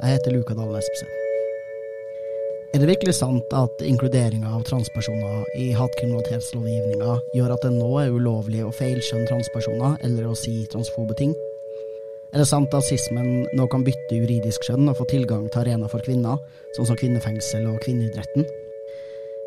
[0.00, 1.08] Jeg heter Luka Dalen Espesen.
[2.72, 8.14] Er det virkelig sant at inkluderinga av transpersoner i hatkriminalitetslovgivninga gjør at det nå er
[8.14, 11.34] ulovlig å feilskjønne transpersoner eller å si transfobe ting?
[12.32, 15.90] Er det sant at sismen nå kan bytte juridisk skjønn og få tilgang til arena
[15.92, 16.40] for kvinner,
[16.78, 18.48] sånn som kvinnefengsel og kvinneidretten?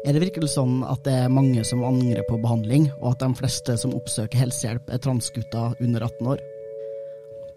[0.06, 3.34] Er det virkelig sånn at det er mange som angrer på behandling, og at de
[3.42, 6.50] fleste som oppsøker helsehjelp, er transgutter under 18 år?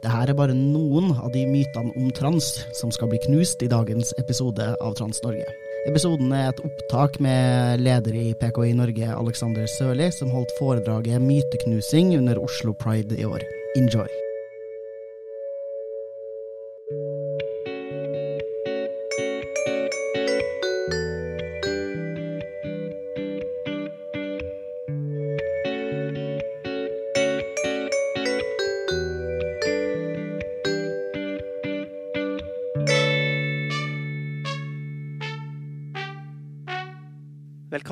[0.06, 2.46] Dette er bare noen av de mytene om trans
[2.78, 5.48] som skal bli knust i dagens episode av Trans-Norge.
[5.90, 12.14] Episoden er et opptak med leder i PKI Norge, Alexander Sørli, som holdt foredraget Myteknusing
[12.20, 13.42] under Oslo Pride i år.
[13.80, 14.25] Enjoy!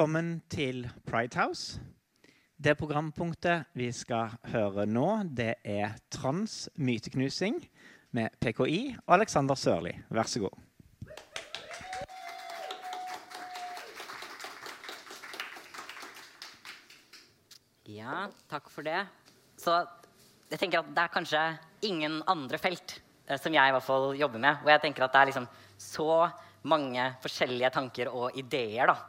[0.04, 1.80] Velkommen til Pride House.
[2.60, 7.56] Det programpunktet vi skal høre nå, det er Trans myteknusing
[8.12, 9.94] med PKI og Alexander Sørli.
[10.12, 10.60] Vær så god.
[17.88, 19.06] Ja, takk for det.
[19.56, 19.80] Så
[20.52, 21.46] jeg tenker at det er kanskje
[21.88, 25.16] ingen andre felt eh, som jeg i hvert fall jobber med, Og jeg tenker at
[25.16, 25.48] det er liksom
[25.80, 26.28] så
[26.68, 29.00] mange forskjellige tanker og ideer da,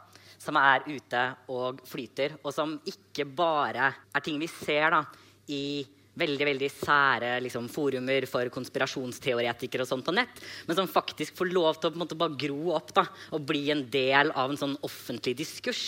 [0.46, 5.02] som er ute og flyter, og som ikke bare er ting vi ser da,
[5.50, 5.84] i
[6.16, 11.52] veldig veldig sære liksom, forumer for konspirasjonsteoretikere og sånt på nett, men som faktisk får
[11.52, 13.04] lov til å måte, bare gro opp da,
[13.36, 15.84] og bli en del av en sånn offentlig diskurs.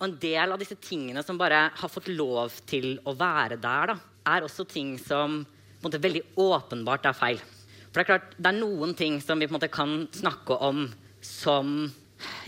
[0.00, 3.92] Og en del av disse tingene som bare har fått lov til å være der,
[3.92, 3.98] da,
[4.34, 5.44] er også ting som
[5.82, 7.42] måte, veldig åpenbart er feil.
[7.92, 10.58] For det er klart, det er noen ting som vi på en måte kan snakke
[10.64, 10.86] om
[11.22, 11.84] som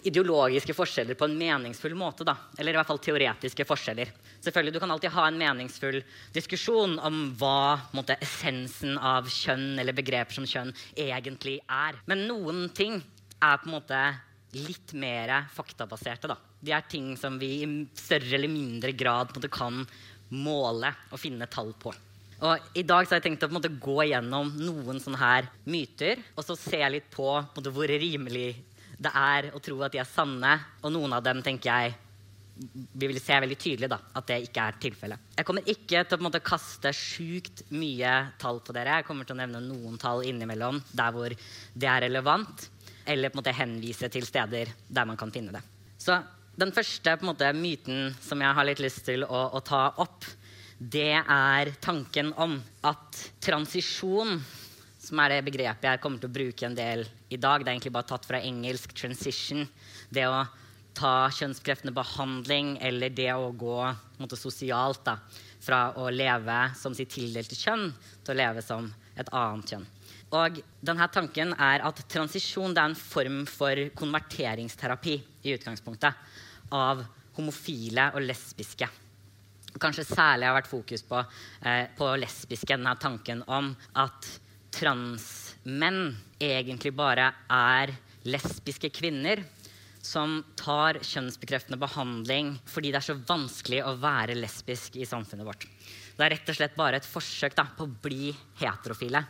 [0.03, 2.27] ideologiske forskjeller på en meningsfull måte.
[2.27, 2.37] Da.
[2.59, 4.13] Eller i hvert fall teoretiske forskjeller.
[4.45, 6.03] Selvfølgelig, Du kan alltid ha en meningsfull
[6.35, 12.01] diskusjon om hva måte, essensen av kjønn eller begreper som kjønn egentlig er.
[12.07, 13.01] Men noen ting
[13.43, 14.01] er på en måte
[14.55, 16.31] litt mer faktabaserte.
[16.31, 16.37] Da.
[16.61, 19.85] De er ting som vi i større eller mindre grad måte, kan
[20.35, 21.93] måle og finne tall på.
[22.45, 26.21] Og I dag så har jeg tenkt å måte, gå gjennom noen sånne her myter,
[26.35, 28.57] og så se litt på, på måte, hvor rimelig
[29.05, 30.57] det er å tro at de er sanne.
[30.83, 31.95] Og noen av dem tenker jeg
[32.55, 35.23] vi vil se veldig tydelig da, at det ikke er tilfellet.
[35.35, 39.01] Jeg kommer ikke til å måte, kaste sjukt mye tall på dere.
[39.01, 42.69] Jeg kommer til å nevne noen tall innimellom der hvor det er relevant.
[43.11, 45.65] Eller på en måte henvise til steder der man kan finne det.
[45.99, 46.21] Så
[46.55, 50.23] den første måte, myten som jeg har litt lyst til å, å ta opp,
[50.79, 54.39] det er tanken om at transisjon
[55.05, 57.63] som er det begrepet jeg kommer til å bruke en del i dag.
[57.63, 59.69] Det er egentlig bare tatt fra engelsk 'transition'.
[60.11, 60.47] Det å
[60.95, 63.81] ta kjønnsbekreftende behandling eller det å gå
[64.21, 65.19] måte, sosialt da,
[65.61, 67.89] fra å leve som sitt tildelte kjønn
[68.25, 69.87] til å leve som et annet kjønn.
[70.35, 75.15] Og denne tanken er at transisjon er en form for konverteringsterapi
[75.45, 76.15] i utgangspunktet
[76.75, 77.05] av
[77.37, 78.89] homofile og lesbiske.
[79.83, 81.19] Kanskje særlig har vært fokus på,
[81.63, 84.39] eh, på lesbiske, denne tanken om at
[84.75, 87.95] transmenn egentlig bare er
[88.27, 89.45] lesbiske kvinner
[90.05, 95.67] som tar kjønnsbekreftende behandling fordi det er så vanskelig å være lesbisk i samfunnet vårt.
[96.15, 99.25] Det er rett og slett bare et forsøk da, på å bli heterofile.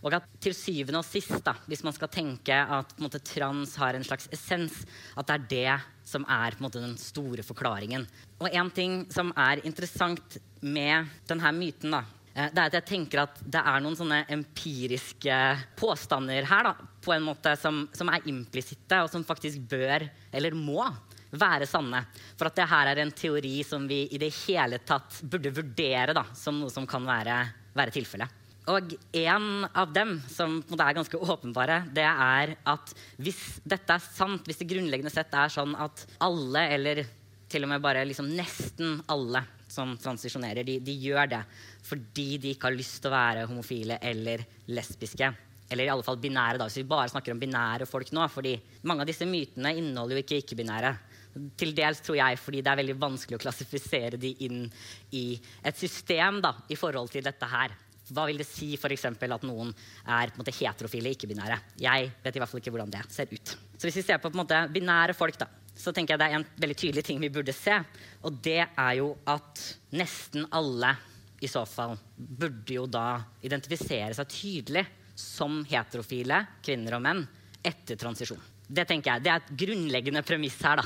[0.00, 3.96] Og at til syvende og sist, da, hvis man skal tenke at måte, trans har
[3.96, 4.78] en slags essens,
[5.12, 8.06] at det er det som er måte, den store forklaringen.
[8.40, 12.04] Og en ting som er interessant med denne myten, da,
[12.48, 15.36] det er at jeg tenker at det er noen sånne empiriske
[15.78, 20.56] påstander her da, på en måte som, som er implisitte, og som faktisk bør, eller
[20.56, 20.84] må,
[21.30, 22.02] være sanne.
[22.38, 26.16] For at det her er en teori som vi i det hele tatt burde vurdere
[26.16, 27.36] da, som noe som kan være,
[27.76, 28.36] være tilfellet.
[28.70, 34.44] Og en av dem som er ganske åpenbare, det er at hvis dette er sant,
[34.46, 37.02] hvis det grunnleggende sett er sånn at alle, eller
[37.50, 41.42] til og med bare liksom nesten alle som transisjonerer, de, de, gjør det
[41.86, 45.30] fordi de ikke har lyst til å være homofile eller lesbiske,
[45.70, 48.26] eller i alle fall binære, da, hvis vi bare snakker om binære folk nå.
[48.30, 48.56] fordi
[48.86, 50.94] mange av disse mytene inneholder jo ikke ikke-binære.
[51.58, 54.64] Til dels tror jeg fordi det er veldig vanskelig å klassifisere de inn
[55.14, 57.76] i et system da, i forhold til dette her.
[58.10, 61.60] Hva vil det si for eksempel, at noen er på en måte, heterofile, ikke-binære?
[61.78, 63.54] Jeg vet i hvert fall ikke hvordan det ser ut.
[63.78, 65.46] Så hvis vi ser på, på en måte, binære folk, da,
[65.80, 67.78] så tenker jeg det er en veldig tydelig ting vi burde se.
[68.28, 69.62] Og det er jo at
[69.96, 70.92] nesten alle
[71.40, 74.84] i så fall burde jo da identifisere seg tydelig
[75.16, 77.22] som heterofile kvinner og menn
[77.64, 78.40] etter transisjon.
[78.70, 80.78] Det tenker jeg, det er et grunnleggende premiss her.
[80.78, 80.84] da.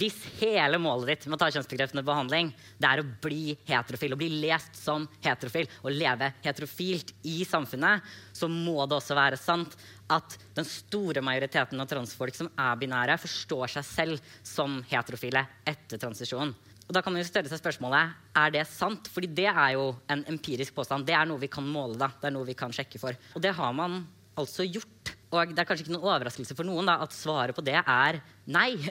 [0.00, 2.48] Hvis hele målet ditt med å ta kjønnsbekreftende behandling
[2.80, 8.00] det er å bli heterofil, å bli lest som heterofil og leve heterofilt i samfunnet,
[8.32, 9.76] så må det også være sant
[10.10, 16.00] at den store majoriteten av transfolk som er binære, forstår seg selv som heterofile etter
[16.00, 16.56] transisjonen.
[16.90, 19.06] Og da kan man jo stille seg spørsmålet er det sant.
[19.14, 21.06] Fordi det er jo en empirisk påstand.
[21.06, 21.94] Det er noe vi kan måle.
[21.94, 22.08] da.
[22.18, 23.14] Det er noe vi kan sjekke for.
[23.38, 24.00] Og det har man
[24.34, 25.12] altså gjort.
[25.30, 28.20] Og det er kanskje ikke noen overraskelse for noen da, at svaret på det er
[28.50, 28.72] nei.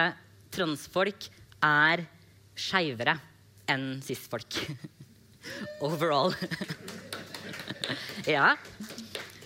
[0.00, 0.12] Eh,
[0.54, 1.26] transfolk
[1.64, 2.02] er
[2.58, 3.16] skeivere
[3.70, 4.58] enn cis-folk.
[5.86, 6.34] Overall.
[8.36, 8.52] ja.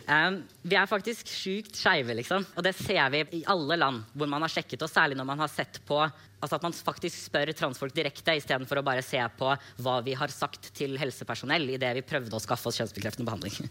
[0.05, 2.45] Um, vi er faktisk sjukt skeive, liksom.
[2.57, 5.45] Og det ser vi i alle land hvor man har sjekket, oss, særlig når man
[5.45, 9.55] har sett på altså at man faktisk spør transfolk direkte istedenfor å bare se på
[9.81, 13.71] hva vi har sagt til helsepersonell idet vi prøvde å skaffe oss kjønnsbekreftende behandling.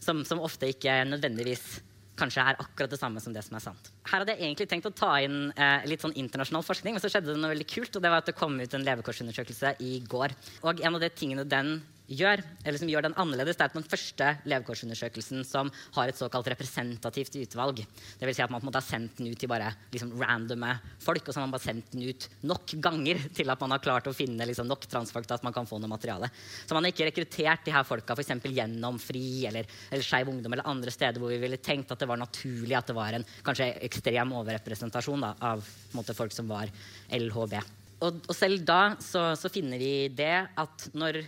[0.00, 1.80] Som, som ofte ikke nødvendigvis
[2.20, 3.90] kanskje er akkurat det samme som det som er sant.
[4.08, 7.10] Her hadde jeg egentlig tenkt å ta inn eh, litt sånn internasjonal forskning, men så
[7.12, 9.94] skjedde det noe veldig kult, og det var at det kom ut en levekårsundersøkelse i
[10.10, 10.34] går.
[10.64, 11.78] Og en av de tingene den
[12.10, 16.48] gjør, eller som gjør den annerledes, det er den første levekårsundersøkelsen som har et såkalt
[16.50, 17.82] representativt utvalg.
[18.18, 20.12] Det vil si at man på en måte har sendt den ut til bare liksom,
[20.18, 20.72] randome
[21.02, 23.84] folk, og så har man bare sendt den ut nok ganger til at man har
[23.84, 26.30] klart å finne liksom, nok til at man kan få noe materiale.
[26.66, 28.34] Så man har ikke rekruttert de her folka f.eks.
[28.50, 32.08] gjennom FRI eller, eller Skeiv Ungdom eller andre steder hvor vi ville tenkt at det
[32.10, 35.62] var naturlig at det var en kanskje ekstrem overrepresentasjon da, av
[35.94, 36.70] måte, folk som var
[37.14, 37.60] LHB.
[38.00, 41.20] Og, og selv da så, så finner vi det at når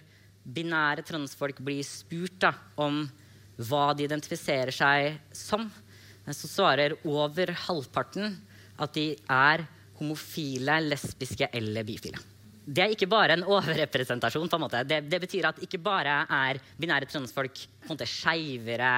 [0.45, 2.53] binære transfolk blir spurt da,
[2.83, 3.05] om
[3.63, 5.69] hva de identifiserer seg som,
[6.27, 8.37] så svarer over halvparten
[8.83, 9.65] at de er
[9.99, 12.21] homofile, lesbiske eller bifile.
[12.63, 14.49] Det er ikke bare en overrepresentasjon.
[14.49, 14.85] på en måte.
[14.87, 18.93] Det, det betyr at ikke bare er binære transfolk på skeivere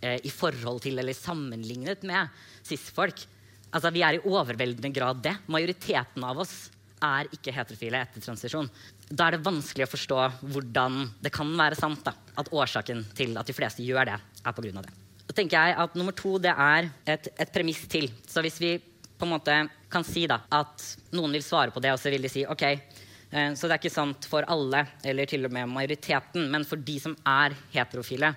[0.00, 2.28] eh, i forhold til eller sammenlignet med
[2.62, 3.24] cis-folk.
[3.72, 5.38] Altså, vi er i overveldende grad det.
[5.48, 6.68] Majoriteten av oss
[7.02, 8.68] er ikke heterofile etter transisjon
[9.12, 10.18] da er det vanskelig å forstå
[10.54, 14.56] hvordan det kan være sant da, at årsaken til at de fleste gjør det, er
[14.56, 14.84] pga.
[14.86, 14.94] det.
[15.26, 18.08] Så tenker jeg at Nummer to det er et, et, premiss til.
[18.28, 19.58] Så hvis vi på en måte
[19.92, 22.64] kan si da, at noen vil svare på det, og så vil de si ok,
[22.72, 26.80] eh, så det er ikke sant for alle, eller til og med majoriteten, men for
[26.80, 28.32] de som er heterofile,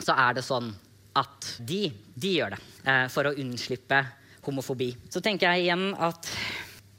[0.00, 0.70] så er det sånn
[1.18, 4.04] at de, de gjør det eh, for å unnslippe
[4.46, 4.92] homofobi.
[5.10, 6.30] Så tenker jeg igjen at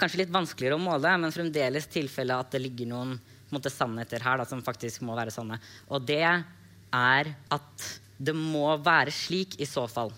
[0.02, 3.16] kanskje litt vanskeligere å måle, men fremdeles tilfelle at det ligger noen
[3.52, 5.60] måte, sannheter her da, som faktisk må være sanne.
[5.92, 7.88] Og det er at
[8.22, 10.12] det må være slik i så fall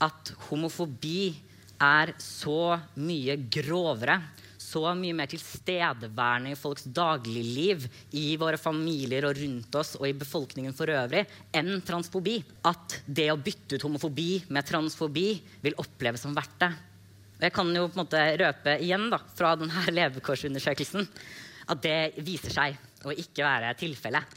[0.00, 1.32] at homofobi
[1.80, 4.16] er så mye grovere,
[4.60, 10.16] så mye mer tilstedeværende i folks dagligliv, i våre familier og rundt oss og i
[10.16, 11.24] befolkningen for øvrig,
[11.56, 12.38] enn transfobi.
[12.68, 15.32] At det å bytte ut homofobi med transfobi
[15.64, 16.70] vil oppleves som verdt det.
[17.40, 21.08] Jeg kan jo på en måte røpe igjen da, fra denne levekårsundersøkelsen
[21.70, 24.36] at det viser seg å ikke være tilfellet.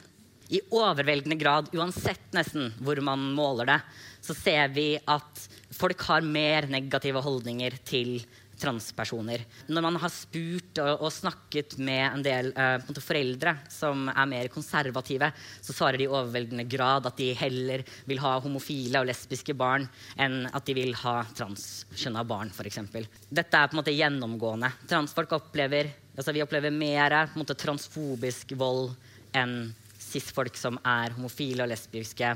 [0.53, 3.79] I overveldende grad, uansett nesten hvor man måler det,
[4.23, 8.19] så ser vi at folk har mer negative holdninger til
[8.63, 9.43] transpersoner.
[9.67, 14.49] Når man har spurt og, og snakket med en del uh, foreldre som er mer
[14.53, 15.29] konservative,
[15.61, 19.87] så svarer de i overveldende grad at de heller vil ha homofile og lesbiske barn
[20.21, 22.81] enn at de vil ha transkjønna barn, f.eks.
[23.29, 24.71] Dette er på en måte gjennomgående.
[24.89, 28.93] Transfolk opplever, altså vi opplever mer måte, transfobisk vold
[29.37, 32.33] enn cis-folk som er homofile og lesbiske,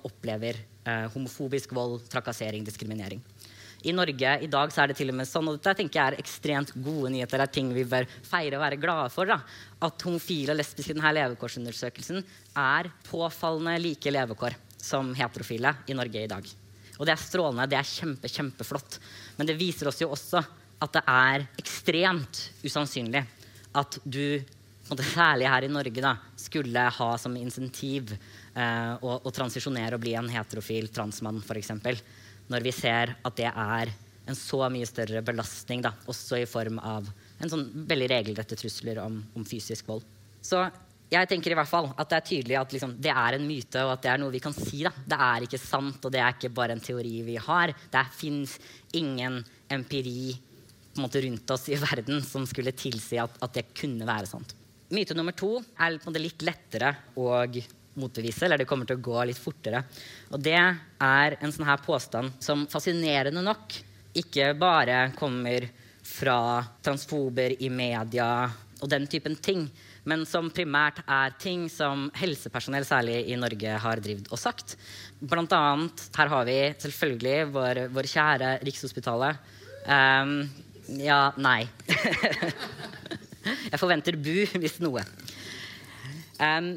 [0.00, 3.22] opplever uh, homofobisk vold, trakassering, diskriminering.
[3.82, 6.12] I Norge i dag så er det til og med sånn, og dette tenker jeg
[6.12, 7.40] er ekstremt gode nyheter.
[7.40, 9.30] Det er ting vi bør feire og være glade for.
[9.30, 9.38] Da.
[9.86, 12.20] At homofile og lesbiske i denne levekårsundersøkelsen
[12.60, 16.52] er påfallende like levekår som heterofile i Norge i dag.
[16.98, 17.68] Og det er strålende.
[17.72, 19.00] Det er kjempe, kjempeflott.
[19.38, 20.44] Men det viser oss jo også
[20.80, 23.24] at det er ekstremt usannsynlig
[23.80, 24.40] at du
[25.06, 30.16] særlig her i Norge da, skulle ha som insentiv eh, å, å transisjonere og bli
[30.18, 31.70] en heterofil transmann, f.eks
[32.50, 33.92] når vi ser at det er
[34.30, 37.08] en så mye større belastning, da, også i form av
[37.40, 40.04] en sånn veldig regelrette trusler om, om fysisk vold.
[40.44, 40.62] Så
[41.10, 43.82] jeg tenker i hvert fall at det er tydelig at liksom, det er en myte,
[43.82, 44.84] og at det er noe vi kan si.
[44.86, 44.92] Da.
[44.94, 47.72] Det er ikke sant, og det er ikke bare en teori vi har.
[47.90, 48.54] Det fins
[48.98, 49.40] ingen
[49.70, 50.30] empiri
[51.00, 54.54] måte, rundt oss i verden som skulle tilsi at, at, det kunne være sant.
[54.94, 57.30] Myte nummer to er litt lettere å
[58.00, 59.84] motbevise, eller det kommer til å gå litt fortere.
[60.32, 63.76] Og det er en sånn her påstand som fascinerende nok
[64.20, 65.68] ikke bare kommer
[66.10, 69.66] fra transfober i media og den typen ting,
[70.08, 74.76] men som primært er ting som helsepersonell, særlig i Norge, har drevet og sagt.
[75.20, 79.50] Blant annet, her har vi selvfølgelig vår, vår kjære Rikshospitalet.
[79.84, 80.34] Um,
[81.00, 81.68] ja, nei.
[83.70, 85.04] Jeg forventer bu, hvis noe.
[86.40, 86.72] Um,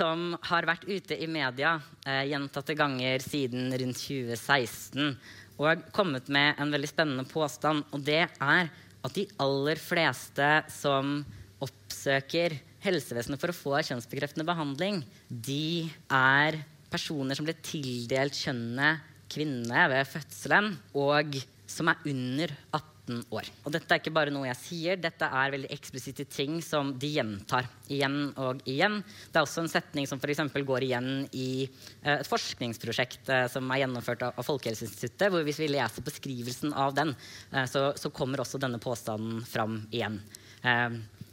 [0.00, 1.74] som har vært ute i media
[2.08, 5.12] eh, gjentatte ganger siden rundt 2016
[5.60, 7.84] og kommet med en veldig spennende påstand.
[7.92, 11.20] Og det er at de aller fleste som
[11.60, 19.84] oppsøker helsevesenet for å få kjønnsbekreftende behandling, de er personer som ble tildelt kjønnet kvinne
[19.92, 21.36] ved fødselen, og
[21.70, 22.89] som er under 18
[23.34, 23.48] år.
[23.64, 27.12] Og dette er ikke bare noe jeg sier, dette er veldig eksplisitte ting som de
[27.16, 29.00] gjentar igjen og igjen.
[29.30, 30.42] Det er også en setning som f.eks.
[30.66, 35.70] går igjen i eh, et forskningsprosjekt eh, som er gjennomført av Folkehelseinstituttet, hvor hvis vi
[35.72, 37.14] leser beskrivelsen av den,
[37.52, 40.20] eh, så, så kommer også denne påstanden fram igjen.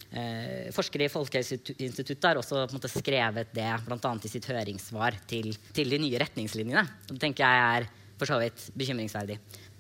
[0.07, 4.11] Eh, forskere i Folkehelseinstituttet har også måte, skrevet det bl.a.
[4.23, 6.83] i sitt høringssvar til, til, de nye retningslinjene.
[7.09, 9.35] Det tenker jeg er for så vidt bekymringsverdig.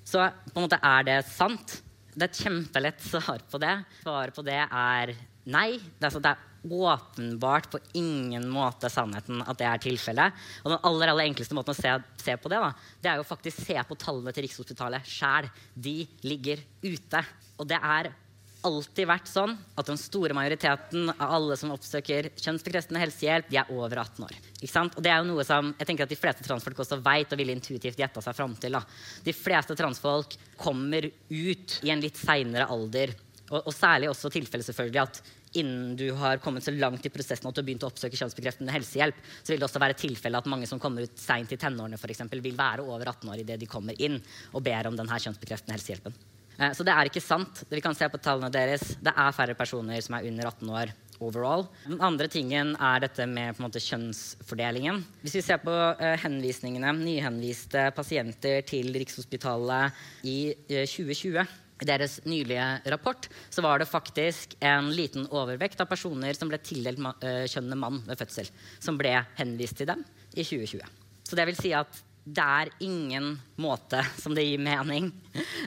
[0.07, 0.19] Så
[0.51, 1.79] på en måte er det sant?
[2.17, 3.73] Det er et kjempelett svar på det.
[4.01, 5.11] Svaret på det er
[5.45, 5.69] nei.
[5.77, 10.39] Det er, altså, det er, åpenbart på ingen måte sannheten at det er tilfellet.
[10.65, 12.71] Og den aller, aller enkleste måten å se, se på det, da,
[13.03, 15.47] det er jo faktisk se på tallene til Rikshospitalet sjæl.
[15.77, 17.21] De ligger ute.
[17.61, 18.11] Og det er
[18.67, 23.71] alltid vært sånn at den store majoriteten av alle som oppsøker kjønnsbekreftende helsehjelp, de er
[23.73, 24.35] over 18 år.
[24.37, 27.41] Og det er jo noe som jeg tenker at de fleste transfolk også vet og
[27.41, 28.77] ville intuitivt gjetta seg fram til.
[28.77, 28.83] Da.
[29.25, 33.15] De fleste transfolk kommer ut i en litt seinere alder.
[33.47, 35.21] Og, og, særlig også tilfellet selvfølgelig at
[35.57, 38.73] innen du har kommet så langt i prosessen at du har begynt å oppsøke kjønnsbekreftende
[38.75, 41.99] helsehjelp, så vil det også være tilfelle at mange som kommer ut seint i tenårene,
[42.01, 44.19] for eksempel, vil være over 18 år idet de kommer inn
[44.51, 46.19] og ber om denne kjønnsbekreftende helsehjelpen.
[46.57, 47.63] Eh, så det er ikke sant.
[47.69, 48.95] Vi kan se på tallene deres.
[49.01, 51.65] Det er færre personer som er under 18 år overall.
[51.85, 55.01] Den andre tingen er dette med måte, kjønnsfordelingen.
[55.23, 59.97] Hvis vi ser på uh, henvisningene, nyhenviste pasienter til Rikshospitalet
[60.29, 61.41] i uh, 2020
[61.77, 66.57] i deres nylige rapport så var det faktisk en liten overvekt av personer som ble
[66.65, 66.97] tildelt
[67.53, 68.49] kjønnet mann ved fødsel,
[68.81, 70.01] som ble henvist til dem
[70.33, 70.81] i 2020.
[71.27, 75.09] Så det vil si at det er ingen måte som det gir mening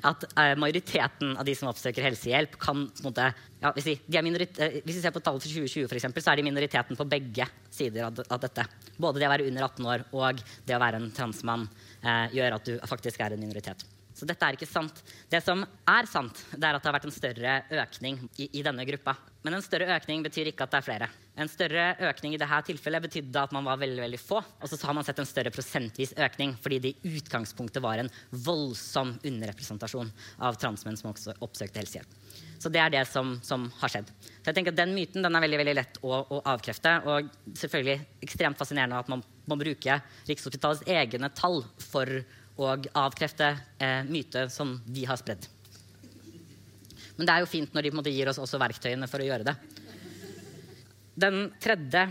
[0.05, 3.31] at uh, majoriteten av de som oppsøker helsehjelp, kan måte,
[3.63, 6.33] ja, hvis, vi, de uh, hvis, vi, ser på tallet for 2020, for eksempel, så
[6.33, 8.67] er de minoriteten på begge sider av, av, dette.
[9.01, 11.65] Både det å være under 18 år og det å være en transmann
[12.05, 13.87] uh, gjør at du faktisk er en minoritet.
[14.21, 14.99] Så dette er ikke sant.
[15.33, 18.65] Det som er sant, det er at det har vært en større økning i, i
[18.67, 19.15] denne gruppa.
[19.47, 21.07] Men en større økning betyr ikke at det er flere.
[21.41, 24.43] En større økning i dette tilfellet betydde at man var veldig veldig få.
[24.61, 28.13] Og så har man sett en større prosentvis økning fordi det i utgangspunktet var en
[28.45, 30.13] voldsom underrepresentasjon
[30.45, 32.19] av transmenn som også oppsøkte helsehjelp.
[32.61, 34.13] Så det er det som, som, har skjedd.
[34.29, 36.93] Så jeg tenker at Den myten den er veldig veldig lett å, å avkrefte.
[37.09, 39.97] Og selvfølgelig ekstremt fascinerende at man må bruke
[40.29, 42.21] Rikshospitalets egne tall for
[42.59, 45.47] å avkrefte eh, myter som vi har spredd.
[47.17, 49.47] Men det er jo fint når de måte, gir oss også verktøyene for å gjøre
[49.51, 49.57] det.
[51.21, 52.07] Den tredje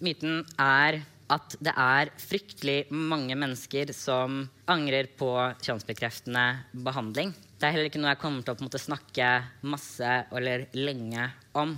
[0.00, 5.30] myten er at det er fryktelig mange mennesker som angrer på
[5.64, 6.44] kjønnsbekreftende
[6.84, 7.32] behandling.
[7.58, 9.28] Det er heller ikke noe jeg kommer til å måte, snakke
[9.68, 11.76] masse eller lenge om.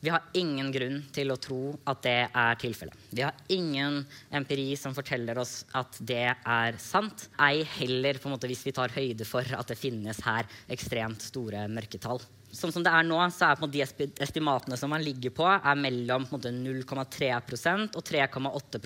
[0.00, 2.94] Vi har ingen grunn til å tro at det er tilfellet.
[3.10, 7.26] Vi har ingen empiri som forteller oss at det er sant.
[7.42, 12.22] Ei heller måte, hvis vi tar høyde for at det finnes her ekstremt store mørketall.
[12.54, 13.82] Sånn som det er nå, så er de
[14.24, 18.80] estimatene som man ligger på, er mellom 0,3% og 3,8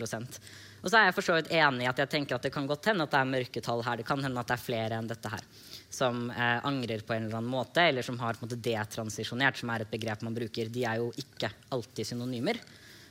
[0.83, 2.67] Og så er jeg for så vidt enig i at jeg tenker at det kan
[2.67, 4.01] godt hende at det er mørketall her.
[4.01, 5.45] Det kan hende at det er flere enn dette her
[5.93, 9.61] som eh, angrer på en eller annen måte, eller som har på en måte, detransisjonert,
[9.61, 12.59] som er et begrep man bruker, de er jo ikke alltid synonymer.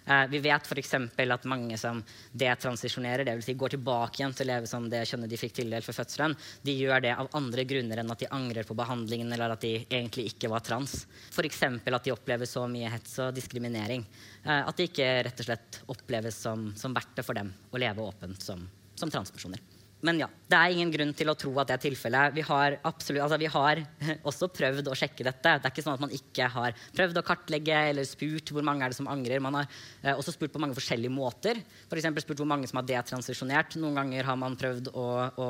[0.05, 0.93] Eh, vi vet f.eks.
[0.93, 3.46] at mange som detransisjonerer, dvs.
[3.46, 6.36] Si går tilbake igjen til å leve som det kjønnet de fikk tildelt for fødselen,
[6.65, 9.75] de gjør det av andre grunner enn at de angrer på behandlingen eller at de
[9.84, 11.03] egentlig ikke var trans.
[11.31, 11.63] F.eks.
[11.63, 14.05] at de opplever så mye hets og diskriminering
[14.46, 17.81] eh, at det ikke rett og slett oppleves som, som verdt det for dem å
[17.81, 18.65] leve åpent som,
[18.98, 19.62] som transpersoner.
[20.05, 22.34] Men ja, det er ingen grunn til å tro at det er tilfellet.
[22.36, 23.81] Vi har, absolutt, altså vi har
[24.29, 25.53] også prøvd å sjekke dette.
[25.62, 28.86] Det er ikke sånn at man ikke har prøvd å kartlegge eller spurt hvor mange
[28.86, 29.43] er det som angrer.
[29.43, 29.70] Man har
[30.01, 31.62] eh, også spurt på mange forskjellige måter.
[31.91, 33.77] For spurt hvor mange som har detransisjonert.
[33.81, 35.05] Noen ganger har man prøvd å,
[35.38, 35.48] å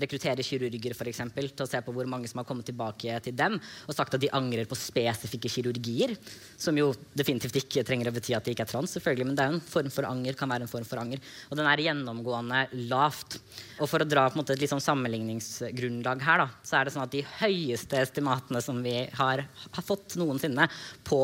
[0.00, 3.36] rekruttere kirurger for eksempel, til å se på hvor mange som har kommet tilbake til
[3.36, 6.16] dem og sagt at de angrer på spesifikke kirurgier.
[6.56, 9.46] Som jo definitivt ikke trenger å bety at de ikke er trans, selvfølgelig, men det
[9.46, 10.38] er en form for anger.
[10.38, 11.22] kan være en form for anger.
[11.50, 13.38] Og den er gjennomgående lavt.
[13.82, 16.94] Og for å dra på en måte, et liksom sammenligningsgrunnlag her, da, så er det
[16.94, 20.68] sånn at de høyeste estimatene som vi har, har fått noensinne
[21.08, 21.18] på,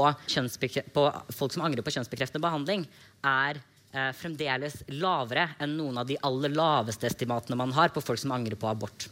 [0.96, 1.04] på,
[1.38, 2.82] folk som angrer på kjønnsbekreftende behandling,
[3.22, 8.24] er eh, fremdeles lavere enn noen av de aller laveste estimatene man har på folk
[8.24, 9.06] som angrer på abort.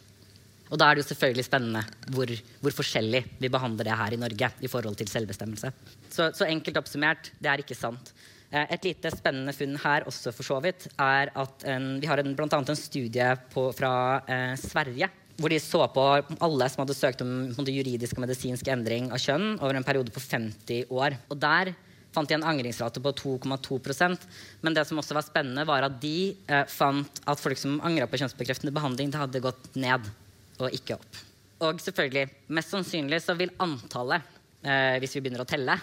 [0.67, 4.19] Og da er det jo selvfølgelig spennende hvor, hvor, forskjellig vi behandler det her i
[4.19, 5.71] Norge i forhold til selvbestemmelse.
[6.11, 8.11] Så, så enkelt oppsummert, det er ikke sant.
[8.57, 12.23] Eh, et lite spennende funn her også for så vidt, er at en, vi har
[12.23, 12.49] bl.a.
[12.57, 13.93] en studie på, fra
[14.25, 15.11] eh, Sverige.
[15.37, 16.05] Hvor de så på
[16.41, 20.23] alle som hadde søkt om juridisk og medisinsk endring av kjønn over en periode på
[20.23, 21.19] 50 år.
[21.29, 21.75] Og der
[22.17, 24.23] fant de en angringsrate på 2,2%
[24.65, 28.09] Men det som også var spennende, var at de eh, fant at folk som angra
[28.09, 30.09] på kjønnsbekreftende behandling, det hadde gått ned
[30.57, 31.21] og ikke opp.
[31.67, 34.25] Og selvfølgelig, mest sannsynlig så vil antallet,
[34.67, 35.79] eh, hvis vi begynner å telle,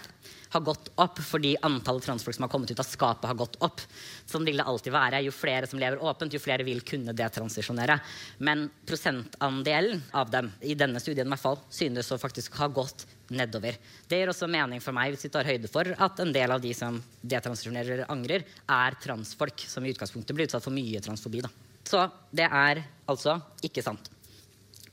[0.54, 3.82] har gått opp fordi antallet transfolk som har kommet ut av skapet, har gått opp.
[4.30, 5.22] Sånn vil det alltid være.
[5.26, 7.98] Jo flere som lever åpent, jo flere vil kunne detransisjonere.
[8.46, 13.06] Men prosentandelen av dem i denne studien i hvert fall, synes å faktisk ha gått
[13.34, 13.80] nedover.
[14.06, 16.62] Det gir også mening for meg hvis vi tar høyde for at en del av
[16.62, 21.42] de som detransisjonerer eller angrer, er transfolk som i utgangspunktet blir utsatt for mye transfobi.
[21.42, 21.50] Da.
[21.84, 24.13] Så det er altså ikke sant.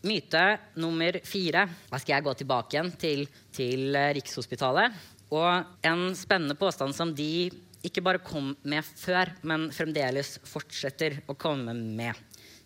[0.08, 0.46] Myte
[0.82, 1.68] nummer fire.
[1.90, 4.96] Da skal jeg gå tilbake igjen til, til Rikshospitalet.
[5.32, 7.50] Og en spennende påstand som de
[7.86, 12.18] ikke bare kom med før, men fremdeles fortsetter å komme med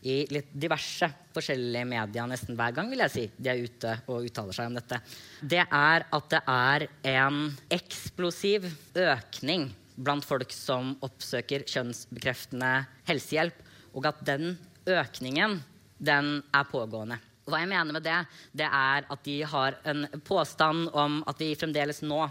[0.06, 4.28] i litt diverse forskjellige medier nesten hver gang vil jeg si, de er ute og
[4.28, 5.00] uttaler seg om dette,
[5.42, 7.40] det er at det er en
[7.74, 8.68] eksplosiv
[9.02, 12.72] økning blant folk som oppsøker kjønnsbekreftende
[13.08, 13.58] helsehjelp,
[13.96, 15.62] og at den økningen,
[15.98, 17.20] den er pågående.
[17.46, 18.18] Hva jeg mener med det,
[18.58, 22.24] det er at de har en påstand om at vi fremdeles nå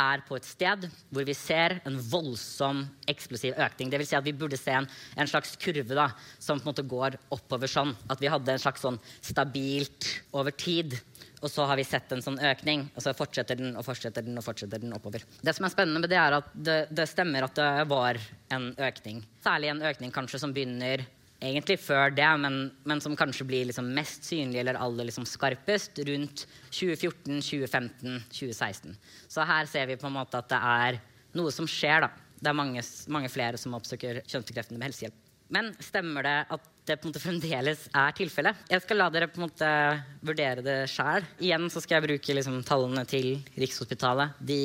[0.00, 3.90] er på et sted hvor vi ser en voldsom, eksplosiv økning.
[3.90, 6.08] Det vil si at vi burde se en, en slags kurve da,
[6.42, 7.94] som på en måte går oppover sånn.
[8.10, 10.96] At vi hadde en slags sånn stabilt over tid.
[11.44, 14.38] Og så har vi sett en sånn økning, og så fortsetter den og fortsetter den
[14.38, 15.26] og fortsetter den oppover.
[15.44, 18.18] Det som er spennende med det, er at det, det stemmer at det var
[18.54, 19.20] en økning.
[19.44, 21.04] Særlig en økning kanskje som begynner
[21.42, 25.98] egentlig før det, men, men som kanskje blir liksom mest synlig eller aller liksom skarpest
[26.08, 28.94] rundt 2014, 2015, 2016.
[29.28, 31.00] Så her ser vi på en måte at det er
[31.38, 32.06] noe som skjer.
[32.06, 32.10] da.
[32.38, 35.20] Det er mange, mange flere som oppsøker kjønnsbekreftende med helsehjelp.
[35.54, 38.64] Men stemmer det at det på en måte fremdeles er tilfellet?
[38.70, 39.68] Jeg skal la dere på en måte
[40.24, 41.24] vurdere det sjøl.
[41.40, 44.40] Igjen så skal jeg bruke liksom tallene til Rikshospitalet.
[44.40, 44.60] De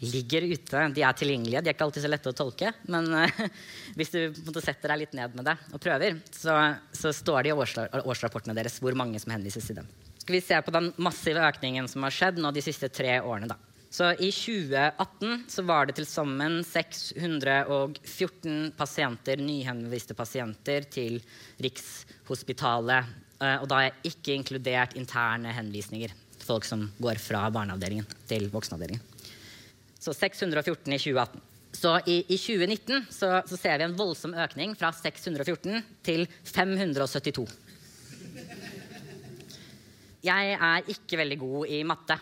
[0.00, 0.88] ligger ute.
[0.94, 1.60] De er tilgjengelige.
[1.62, 2.68] De er ikke alltid så lette å tolke.
[2.92, 3.40] Men uh,
[3.98, 6.54] hvis du måte, setter deg litt ned med det og prøver, så,
[6.96, 9.88] så står det i årsrapportene deres hvor mange som henvises til dem.
[10.20, 13.48] Skal vi se på den massive økningen som har skjedd nå de siste tre årene.
[13.50, 13.56] da.
[13.90, 21.18] Så I 2018 så var det til sammen 614 pasienter, nyhenviste pasienter til
[21.60, 23.04] Rikshospitalet.
[23.40, 26.10] Uh, og da er ikke inkludert interne henvisninger.
[26.44, 29.09] Folk som går fra barneavdelingen til voksenavdelingen.
[30.00, 31.40] Så 614 i 2018.
[31.72, 37.46] Så i, i 2019 så, så, ser vi en voldsom økning fra 614 til 572.
[40.24, 42.16] Jeg er ikke veldig god i matte.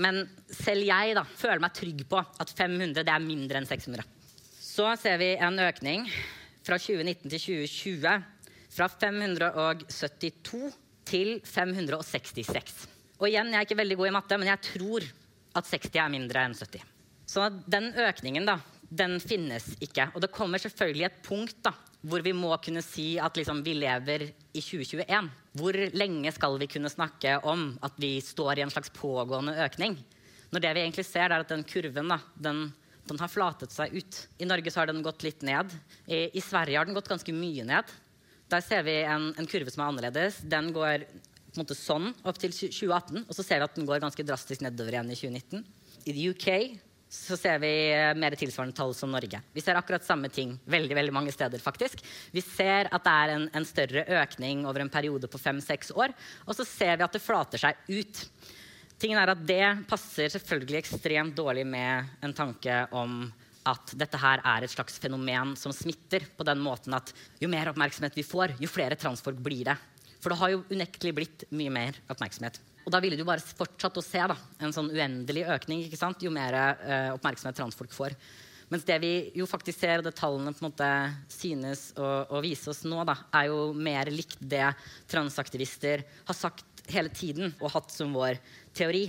[0.00, 4.06] Men selv jeg da, føler meg trygg på at 500 er mindre enn 600.
[4.58, 6.08] Så ser vi en økning
[6.64, 8.16] fra 2019 til 2020
[8.74, 10.72] fra 572
[11.06, 12.88] til 566.
[13.20, 15.06] Og igjen, jeg er ikke veldig god i matte, men jeg tror
[15.54, 16.84] at 60 er mindre enn 70.
[17.30, 18.58] Så den økningen da,
[18.94, 20.10] den finnes ikke.
[20.14, 21.72] Og det kommer selvfølgelig et punkt da,
[22.04, 25.30] hvor vi må kunne si at liksom, vi lever i 2021.
[25.58, 29.96] Hvor lenge skal vi kunne snakke om at vi står i en slags pågående økning?
[30.52, 32.66] Når det vi egentlig ser, er at den kurven da, den,
[33.08, 34.20] den har flatet seg ut.
[34.38, 35.72] I Norge har den gått litt ned.
[36.06, 37.94] I, I, Sverige har den gått ganske mye ned.
[38.52, 40.42] Der ser vi en, en kurve som er annerledes.
[40.44, 41.08] Den går
[41.60, 44.96] måte sånn opp til 2018, og så ser vi at den går ganske drastisk nedover
[44.96, 45.64] igjen i 2019.
[46.04, 46.48] I the UK
[47.14, 49.38] så ser vi eh, mer tilsvarende tall som Norge.
[49.54, 51.62] Vi ser akkurat samme ting veldig veldig mange steder.
[51.62, 52.02] faktisk.
[52.34, 56.14] Vi ser at det er en, en større økning over en periode på fem-seks år.
[56.48, 58.24] Og så ser vi at det flater seg ut.
[58.98, 63.24] Tingen er at Det passer selvfølgelig ekstremt dårlig med en tanke om
[63.64, 67.70] at dette her er et slags fenomen som smitter på den måten at jo mer
[67.70, 69.76] oppmerksomhet vi får, jo flere transfolk blir det.
[70.24, 72.56] For det har jo unektelig blitt mye mer oppmerksomhet.
[72.84, 76.24] Og da ville du bare fortsatt å se da, en sånn uendelig økning ikke sant?
[76.24, 78.16] jo mer eh, oppmerksomhet transfolk får.
[78.72, 80.90] Mens det vi jo faktisk ser, og det tallene på en måte
[81.32, 84.66] synes å, vise oss nå, da, er jo mer likt det
[85.12, 88.40] transaktivister har sagt hele tiden og hatt som vår
[88.76, 89.06] teori,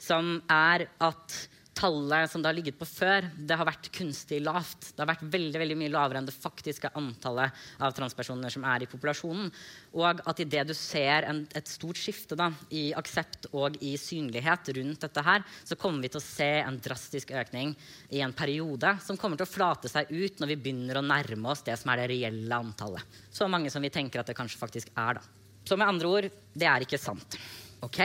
[0.00, 1.36] som er at
[1.74, 4.92] tallet som det har ligget på før, det har vært kunstig lavt.
[4.94, 8.84] Det har vært veldig veldig mye lavere enn det faktiske antallet av transpersoner som er
[8.84, 9.50] i populasjonen.
[9.98, 14.70] Og at idet du ser en, et stort skifte da, i aksept og i synlighet
[14.78, 17.74] rundt dette her, så kommer vi til å se en drastisk økning
[18.14, 21.50] i en periode som kommer til å flate seg ut når vi begynner å nærme
[21.52, 23.18] oss det som er det reelle antallet.
[23.34, 25.18] Så mange som vi tenker at det kanskje faktisk er.
[25.18, 25.42] da.
[25.64, 27.38] Så med andre ord, det er ikke sant.
[27.84, 28.00] Ok,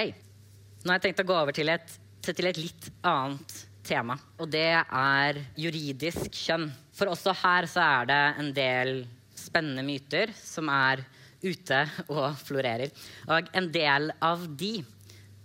[0.79, 1.97] Nå har jeg tenkt å gå over til et
[2.37, 4.17] til et litt annet tema.
[4.39, 6.67] Og det er juridisk kjønn.
[6.95, 8.93] For også her så er det en del
[9.39, 11.03] spennende myter som er
[11.41, 12.91] ute og florerer.
[13.31, 14.79] Og en del av de,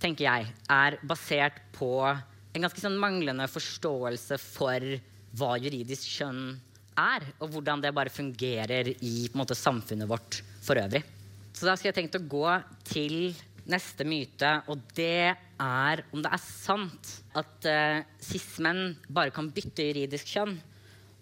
[0.02, 4.94] tenker jeg, er basert på en ganske sånn manglende forståelse for
[5.34, 6.54] hva juridisk kjønn
[7.00, 11.02] er, og hvordan det bare fungerer i måte, samfunnet vårt for øvrig.
[11.54, 12.46] Så da skal jeg tenkt å gå
[12.86, 13.34] til
[13.70, 19.86] neste myte, og det er om det er sant at uh, cis-menn bare kan bytte
[19.88, 20.56] juridisk kjønn,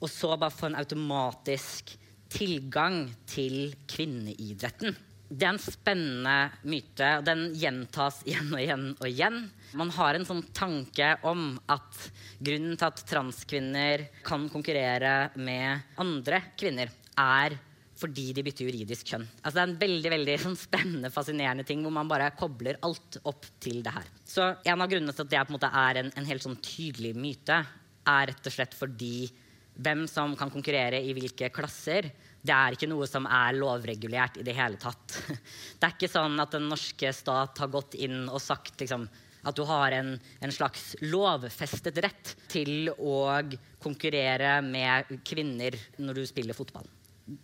[0.03, 1.95] og så bare få en automatisk
[2.33, 4.97] tilgang til kvinneidretten.
[5.33, 6.37] Det er en spennende
[6.69, 9.39] myte, og den gjentas igjen og igjen og igjen.
[9.81, 16.43] Man har en sånn tanke om at grunnen til at transkvinner kan konkurrere med andre
[16.61, 17.57] kvinner, er
[18.03, 19.27] fordi de bytter juridisk kjønn.
[19.43, 23.21] Altså, det er en veldig veldig sånn, spennende, fascinerende ting hvor man bare kobler alt
[23.29, 24.11] opp til det her.
[24.27, 26.59] Så En av grunnene til at det på en måte er en, en helt sånn
[26.65, 27.63] tydelig myte,
[28.03, 29.31] er rett og slett fordi
[29.73, 32.11] hvem som kan konkurrere i hvilke klasser,
[32.43, 35.19] det er ikke noe som er lovregulert i det hele tatt.
[35.79, 39.07] Det er ikke sånn at den norske stat har gått inn og sagt liksom,
[39.43, 43.41] at du har en, en, slags lovfestet rett til å
[43.83, 46.87] konkurrere med kvinner når du spiller fotball.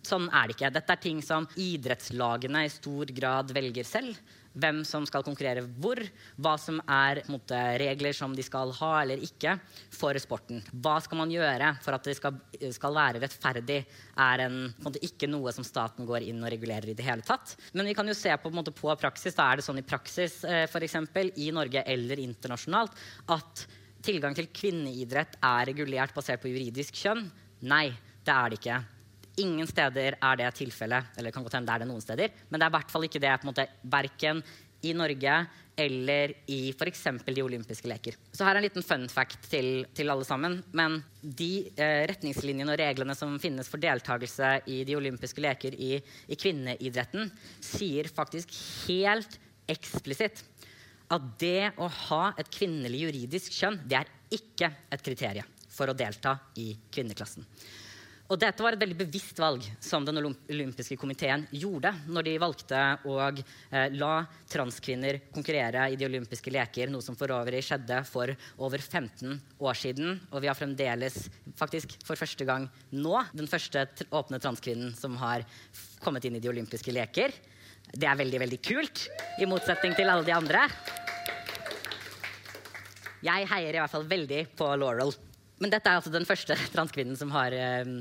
[0.05, 0.73] Sånn er det ikke.
[0.75, 4.19] Dette er ting som idrettslagene i stor grad velger selv.
[4.59, 5.99] Hvem som skal konkurrere hvor,
[6.41, 9.53] hva som er måte, regler som de skal ha eller ikke
[9.93, 10.63] for sporten.
[10.73, 12.39] Hva skal man gjøre for at det skal,
[12.75, 13.79] skal være rettferdig,
[14.25, 17.53] er en, måte, ikke noe som staten går inn og regulerer i det hele tatt.
[17.77, 19.37] Men vi kan jo se på, måte, på praksis.
[19.37, 20.97] Da er det sånn i praksis for f.eks.
[21.37, 22.97] i Norge eller internasjonalt
[23.37, 23.67] at
[24.05, 27.27] tilgang til kvinneidrett er regulert basert på juridisk kjønn.
[27.69, 27.89] Nei,
[28.25, 28.79] det er det ikke.
[29.39, 31.13] Ingen steder er det tilfellet.
[31.17, 32.33] Eller kan godt hende det er det noen steder.
[32.49, 34.43] Men det er i hvert fall ikke det på en måte, verken
[34.87, 35.33] i Norge
[35.79, 37.03] eller i f.eks.
[37.23, 38.17] de olympiske leker.
[38.35, 40.57] Så her er en liten fun fact til, til alle sammen.
[40.75, 45.93] Men de eh, retningslinjene og reglene som finnes for deltakelse i de olympiske leker i,
[45.99, 47.31] i kvinneidretten,
[47.63, 48.55] sier faktisk
[48.89, 49.39] helt
[49.71, 50.43] eksplisitt
[51.09, 55.97] at det å ha et kvinnelig juridisk kjønn, det er ikke et kriterium for å
[55.97, 57.47] delta i kvinneklassen.
[58.29, 62.81] Og dette var et veldig bevisst valg som den olympiske komiteen gjorde når de valgte
[63.09, 64.19] å eh, la
[64.53, 68.29] transkvinner konkurrere i de olympiske leker, noe som for øvrig skjedde for
[68.61, 69.33] over 15
[69.65, 70.19] år siden.
[70.29, 71.17] Og vi har fremdeles,
[71.57, 75.47] faktisk for første gang nå, den første åpne transkvinnen som har
[76.03, 77.33] kommet inn i de olympiske leker.
[77.89, 79.07] Det er veldig, veldig kult,
[79.41, 80.67] i motsetning til alle de andre.
[83.25, 85.17] Jeg heier i hvert fall veldig på Laurel.
[85.59, 87.97] Men dette er altså den første transkvinnen som har eh,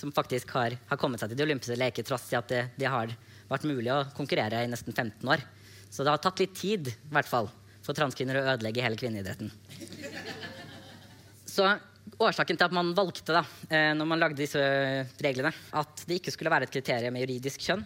[0.00, 2.88] som faktisk har, har, kommet seg til de olympiske leker tross i at det, det,
[2.88, 3.12] har
[3.50, 5.44] vært mulig å konkurrere i nesten 15 år.
[5.90, 7.50] Så det har tatt litt tid i hvert fall,
[7.84, 9.50] for transkvinner å ødelegge hele kvinneidretten.
[11.50, 11.66] Så
[12.20, 14.60] årsaken til at man valgte da, eh, når man lagde disse
[15.20, 17.84] reglene, at det ikke skulle være et kriterium med juridisk kjønn,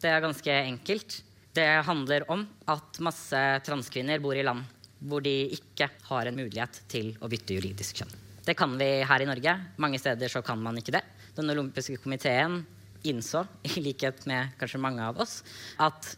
[0.00, 1.20] det er ganske enkelt.
[1.52, 4.64] Det handler om at masse transkvinner bor i land
[5.00, 8.12] hvor de ikke har en mulighet til å bytte juridisk kjønn.
[8.44, 9.54] Det kan vi her i Norge.
[9.80, 11.02] Mange steder så kan man ikke det.
[11.40, 12.60] Den olympiske komiteen
[13.08, 15.38] innså, i likhet med kanskje mange av oss,
[15.80, 16.16] at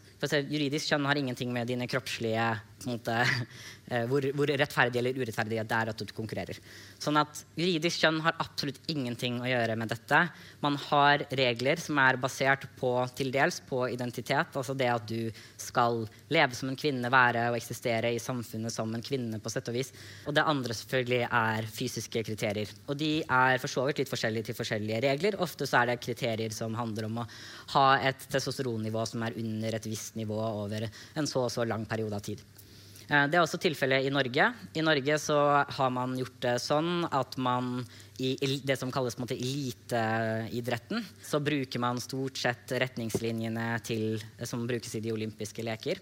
[0.51, 2.49] juridisk kjønn har ingenting med dine kroppslige
[2.89, 3.21] måte,
[4.09, 6.59] hvor, hvor, rettferdig eller urettferdig det er at du konkurrerer.
[7.01, 10.19] Sånn at Juridisk kjønn har absolutt ingenting å gjøre med dette.
[10.63, 14.55] Man har regler som er basert på til dels på identitet.
[14.57, 15.29] Altså det at du
[15.61, 16.03] skal
[16.33, 19.39] leve som en kvinne, være og eksistere i samfunnet som en kvinne.
[19.43, 19.91] på sett Og vis.
[20.27, 22.73] Og det andre selvfølgelig er fysiske kriterier.
[22.87, 25.39] Og de er for så vidt litt forskjellige til forskjellige regler.
[25.43, 27.27] Ofte så er det kriterier som handler om å
[27.75, 31.85] ha et testosteronnivå som er under et visst nivå over en så og så lang
[31.89, 32.43] periode av tid.
[33.09, 34.49] Eh, det er også tilfellet i Norge.
[34.75, 35.37] I Norge så
[35.67, 37.79] har man gjort det sånn at man
[38.21, 45.03] i det som kalles eliteidretten, så bruker man stort sett retningslinjene til, som brukes i
[45.03, 45.99] de olympiske leker.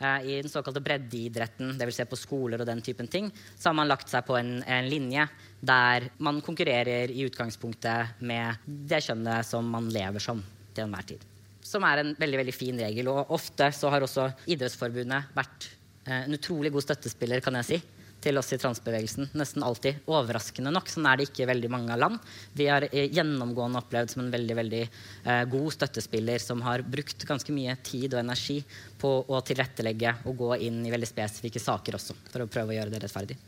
[0.00, 2.00] Eh, I den såkalte breddeidretten, dvs.
[2.00, 4.88] Si på skoler og den typen ting, så har man lagt seg på en, en,
[4.88, 5.26] linje
[5.60, 10.40] der man konkurrerer i utgangspunktet med det kjønnet som man lever som
[10.72, 11.26] til enhver tid.
[11.60, 13.12] Som er en veldig veldig fin regel.
[13.12, 15.68] Og ofte så har også Idrettsforbundet vært
[16.04, 17.80] en utrolig god støttespiller, kan jeg si,
[18.20, 19.30] til oss i transbevegelsen.
[19.38, 20.02] Nesten alltid.
[20.10, 20.90] Overraskende nok.
[20.92, 22.20] Sånn er det ikke veldig mange land.
[22.56, 27.24] Vi har eh, gjennomgående opplevd som en veldig veldig eh, god støttespiller som har brukt
[27.28, 28.60] ganske mye tid og energi
[29.00, 32.78] på å tilrettelegge og gå inn i veldig spesifikke saker også, for å prøve å
[32.78, 33.38] gjøre det rettferdig.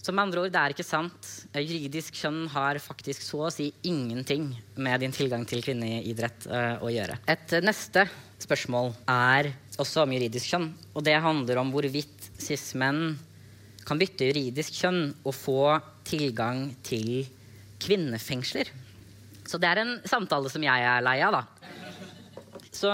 [0.00, 1.34] Så med andre ord, det er ikke sant.
[1.52, 6.80] Eh, juridisk kjønn har faktisk så å si ingenting med din tilgang til kvinneidrett uh,
[6.80, 7.18] å gjøre.
[7.28, 8.06] Et neste
[8.44, 9.50] spørsmål er
[9.80, 10.70] også om juridisk kjønn.
[10.94, 13.16] Og det handler om hvorvidt cis-menn
[13.86, 15.60] kan bytte juridisk kjønn og få
[16.06, 17.26] tilgang til
[17.80, 18.70] kvinnefengsler.
[19.48, 21.44] Så det er en samtale som jeg er lei av, da.
[22.70, 22.90] Så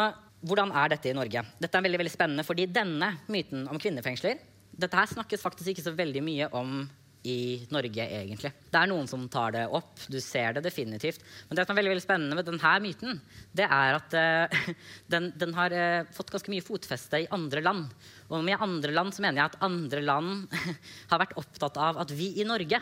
[0.47, 1.43] hvordan er dette i Norge?
[1.61, 4.39] Dette er veldig, veldig spennende, fordi denne myten om kvinnefengsler
[4.77, 6.85] dette her snakkes faktisk ikke så veldig mye om
[7.27, 8.53] i Norge, egentlig.
[8.71, 9.99] Det er noen som tar det opp.
[10.13, 11.25] Du ser det definitivt.
[11.49, 13.21] Men det som er veldig, veldig spennende med denne myten,
[13.57, 14.59] det er at uh,
[15.13, 17.91] den, den, har uh, fått ganske mye fotfeste i andre land.
[18.31, 20.57] Og med andre land så mener jeg at andre land
[21.11, 22.81] har vært opptatt av at vi i Norge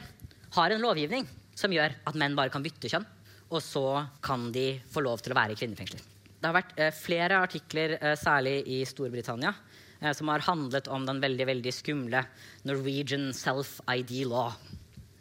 [0.54, 3.06] har en lovgivning som gjør at menn bare kan bytte kjønn.
[3.54, 3.86] Og så
[4.24, 6.02] kan de få lov til å være i kvinnefengsler.
[6.40, 9.54] Det har vært uh, flere artikler, særlig i Storbritannia,
[10.12, 12.24] som har handlet om den veldig veldig skumle
[12.68, 14.52] Norwegian Self-ID Law.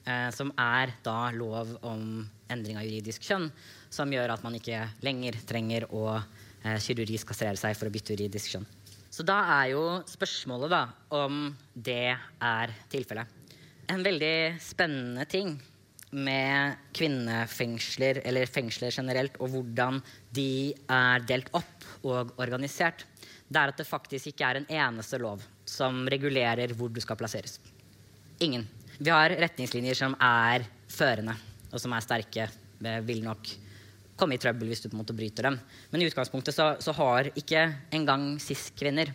[0.03, 3.47] Eh, som er da lov om endring av juridisk kjønn,
[3.93, 8.17] som gjør at man ikke lenger trenger å eh, kirurgisk kastrere seg for å bytte
[8.17, 8.67] juridisk kjønn.
[9.13, 10.81] Så da er jo spørsmålet da
[11.15, 13.29] om det er tilfellet.
[13.93, 15.53] En veldig spennende ting
[16.13, 20.01] med kvinnefengsler, eller fengsler generelt, og hvordan
[20.35, 23.05] de er delt opp og organisert,
[23.53, 27.19] det er at det faktisk ikke er en eneste lov som regulerer hvor du skal
[27.19, 27.59] plasseres.
[28.43, 28.65] Ingen.
[28.97, 31.35] Vi har retningslinjer som er førende,
[31.71, 32.49] og som er sterke.
[33.07, 33.53] Vil nok
[34.19, 35.57] komme i trøbbel hvis du på en måte bryter dem.
[35.91, 39.13] Men i utgangspunktet så, så har ikke engang cis-kvinner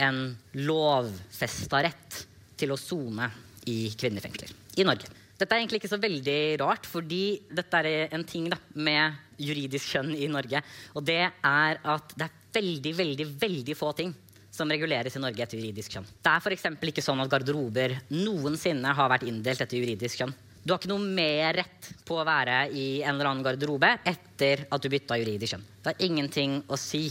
[0.00, 0.22] en
[0.56, 2.22] lovfesta rett
[2.60, 3.28] til å sone
[3.68, 5.19] i kvinnefengsler i Norge.
[5.40, 9.94] Dette er egentlig ikke så veldig rart, fordi dette er en ting da, med juridisk
[9.94, 10.60] kjønn i Norge.
[10.92, 14.12] Og det er at det er veldig, veldig, veldig få ting
[14.52, 16.08] som reguleres i Norge etter juridisk kjønn.
[16.20, 16.68] Det er f.eks.
[16.90, 20.36] ikke sånn at garderober noensinne har vært inndelt etter juridisk kjønn.
[20.60, 24.66] Du har ikke noe mer rett på å være i en eller annen garderobe etter
[24.68, 25.68] at du bytta juridisk kjønn.
[25.80, 27.06] Det har ingenting å si.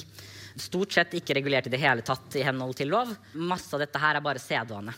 [0.59, 3.15] Stort sett ikke regulert i det hele tatt i henhold til lov.
[3.41, 4.93] Masse av dette her er bare sedvane.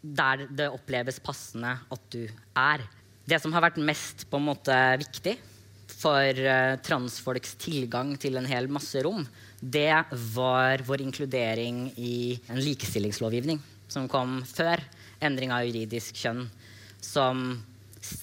[0.00, 2.24] Der det oppleves passende at du
[2.56, 2.84] er.
[3.28, 5.36] Det som har vært mest på en måte viktig
[5.90, 9.26] for uh, transfolks tilgang til en hel masse rom,
[9.60, 9.92] det
[10.32, 13.60] var vår inkludering i en likestillingslovgivning
[13.90, 14.80] som kom før
[15.20, 16.46] endring av juridisk kjønn,
[17.02, 17.58] som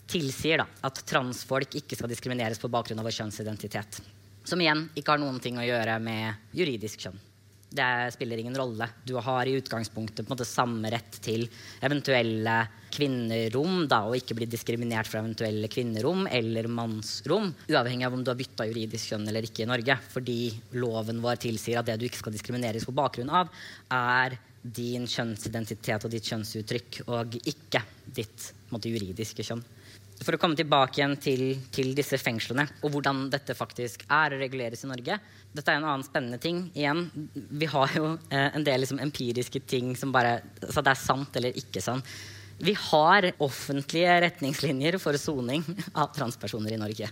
[0.09, 3.99] tilsier da, at transfolk ikke skal diskrimineres på bakgrunn av vår kjønnsidentitet.
[4.47, 7.19] Som igjen ikke har noen ting å gjøre med juridisk kjønn.
[7.77, 8.87] Det spiller ingen rolle.
[9.05, 11.45] Du har i utgangspunktet måte samme rett til
[11.85, 12.55] eventuelle
[12.93, 18.31] kvinnerom, da, og ikke bli diskriminert fra eventuelle kvinnerom eller mannsrom, uavhengig av om du
[18.31, 19.99] har bytta juridisk kjønn eller ikke i Norge.
[20.15, 20.39] Fordi
[20.79, 23.51] loven vår tilsier at det du ikke skal diskrimineres på bakgrunn av,
[23.93, 27.83] er din kjønnsidentitet og ditt kjønnsuttrykk, og ikke
[28.17, 29.61] ditt måte, juridiske kjønn.
[30.17, 34.39] For å komme tilbake igjen til, til, disse fengslene og hvordan dette faktisk er å
[34.41, 35.19] reguleres i Norge.
[35.53, 36.63] Dette er en annen spennende ting.
[36.73, 41.01] Igjen, vi har jo eh, en del liksom, empiriske ting som bare Så det er
[41.01, 42.07] sant eller ikke sant.
[42.57, 45.61] Vi har offentlige retningslinjer for soning
[45.93, 47.11] av transpersoner i Norge.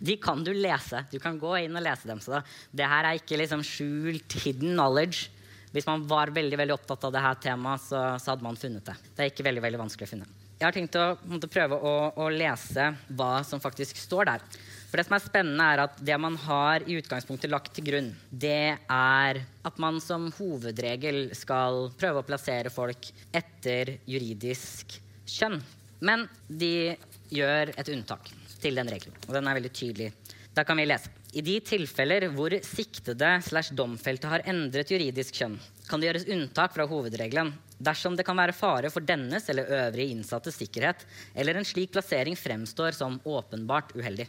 [0.00, 1.02] De kan du lese.
[1.12, 2.22] Du kan gå inn og lese dem.
[2.24, 2.40] Så
[2.72, 5.28] det her er ikke liksom skjult hidden knowledge.
[5.74, 8.96] Hvis man var veldig veldig opptatt av dette temaet, så, så hadde man funnet det.
[9.12, 10.43] Det er ikke veldig, veldig vanskelig å finne.
[10.54, 14.44] Jeg har tenkt å måtte, prøve å, å, lese hva som faktisk står der.
[14.86, 18.12] For det som er spennende, er at det man har i utgangspunktet lagt til grunn,
[18.30, 24.94] det er at man som hovedregel skal prøve å plassere folk etter juridisk
[25.26, 25.58] kjønn.
[26.04, 26.94] Men de
[27.34, 28.30] gjør et unntak
[28.62, 30.12] til den regelen, og den er veldig tydelig.
[30.54, 31.10] Da kan vi lese.
[31.34, 35.58] I de tilfeller hvor siktede slash domfelte har endret juridisk kjønn,
[35.88, 37.52] kan det gjøres unntak fra hovedregelen
[37.84, 42.36] dersom det kan være fare for dennes eller øvrige innsattes sikkerhet, eller en slik plassering
[42.38, 44.28] fremstår som åpenbart uheldig.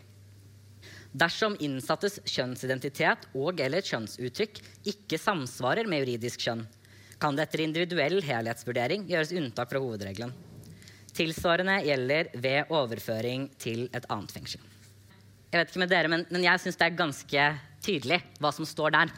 [1.16, 4.60] Dersom innsattes kjønnsidentitet og eller kjønnsuttrykk
[4.92, 6.66] ikke samsvarer med juridisk kjønn,
[7.22, 10.34] kan det etter individuell helhetsvurdering gjøres unntak fra hovedregelen.
[11.16, 14.60] Tilsvarende gjelder ved overføring til et annet fengsel.
[15.54, 17.46] Jeg vet ikke med dere, men, men jeg syns det er ganske
[17.86, 19.14] tydelig hva som står der.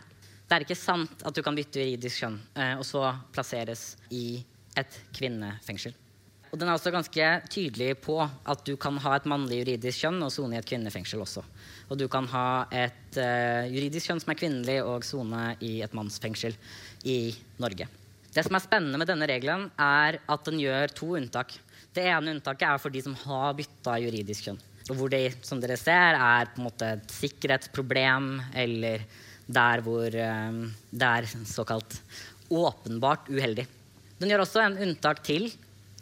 [0.48, 4.40] Det er ikke sant at du kan bytte juridisk kjønn eh, og så plasseres i
[4.80, 5.96] et kvinnefengsel.
[6.48, 10.22] Og den er også ganske tydelig på at du kan ha et mannlig juridisk kjønn
[10.24, 11.44] og sone i et kvinnefengsel også.
[11.92, 15.96] Og du kan ha et uh, juridisk kjønn som er kvinnelig, og sone i et
[15.98, 16.56] mannsfengsel
[17.04, 17.90] i Norge.
[18.32, 21.58] Det som er spennende med denne regelen, er at den gjør to unntak.
[21.96, 24.60] Det ene unntaket er for de som har bytta juridisk kjønn.
[24.88, 29.04] Og hvor det som dere ser, er på en måte et sikkerhetsproblem, eller
[29.48, 30.60] der hvor um,
[30.92, 32.02] det er såkalt
[32.52, 33.68] åpenbart uheldig.
[34.20, 35.50] Den gjør også en unntak til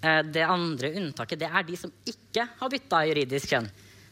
[0.05, 3.69] Eh, det andre unntaket det er de som ikke har bytta juridisk kjønn,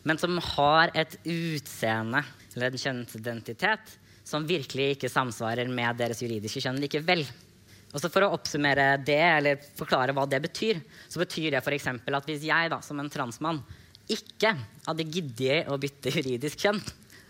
[0.08, 6.64] men som har et utseende eller en kjønnsidentitet som virkelig ikke samsvarer med deres juridiske
[6.64, 7.26] kjønn likevel.
[7.94, 10.80] Og For å oppsummere det, eller forklare hva det betyr,
[11.12, 11.88] så betyr det f.eks.
[11.92, 13.60] at hvis jeg da, som en transmann
[14.10, 14.56] ikke
[14.88, 16.82] hadde giddet å bytte juridisk kjønn,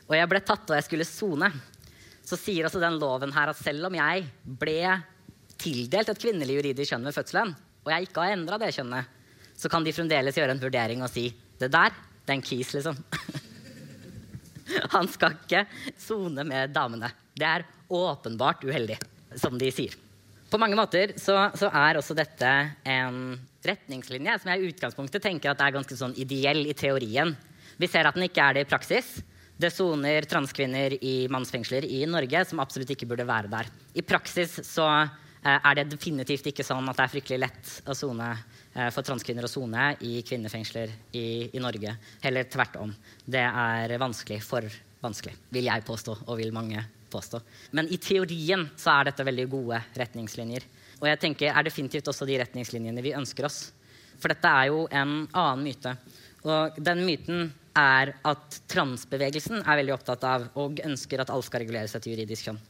[0.07, 1.49] og jeg ble tatt og jeg skulle sone,
[2.23, 4.25] så sier altså den loven her at selv om jeg
[4.61, 4.79] ble
[5.59, 9.19] tildelt et kvinnelig juridisk kjønn ved fødselen, og jeg ikke har endra det kjønnet,
[9.59, 11.27] så kan de fremdeles gjøre en vurdering og si
[11.59, 12.97] det der, det er en kis, liksom.
[14.95, 15.65] Han skal ikke
[15.99, 17.11] sone med damene.
[17.35, 18.97] Det er åpenbart uheldig,
[19.37, 19.95] som de sier.
[20.49, 22.49] På mange måter så, så, er også dette
[22.85, 27.33] en retningslinje som jeg i utgangspunktet tenker at er ganske sånn ideell i teorien.
[27.81, 29.15] Vi ser at den ikke er det i praksis.
[29.57, 33.69] Det soner transkvinner i mannsfengsler i Norge som absolutt ikke burde være der.
[33.93, 34.87] I praksis så
[35.43, 39.03] Eh, er det definitivt ikke sånn at det er fryktelig lett å zone eh, for
[39.03, 41.97] transkvinner å sone i kvinnefengsler i, i, Norge.
[42.23, 42.93] Heller tvert om.
[43.25, 44.63] Det er vanskelig, for
[45.03, 47.41] vanskelig, vil jeg påstå, og vil mange påstå.
[47.75, 50.69] Men i teorien så er dette veldig gode retningslinjer.
[51.01, 53.65] Og jeg tenker er definitivt også de retningslinjene vi ønsker oss.
[54.15, 55.97] For dette er jo en annen myte.
[56.47, 61.63] Og den myten er at transbevegelsen er veldig opptatt av og ønsker at alt skal
[61.63, 62.61] reguleres etter juridisk kjønn.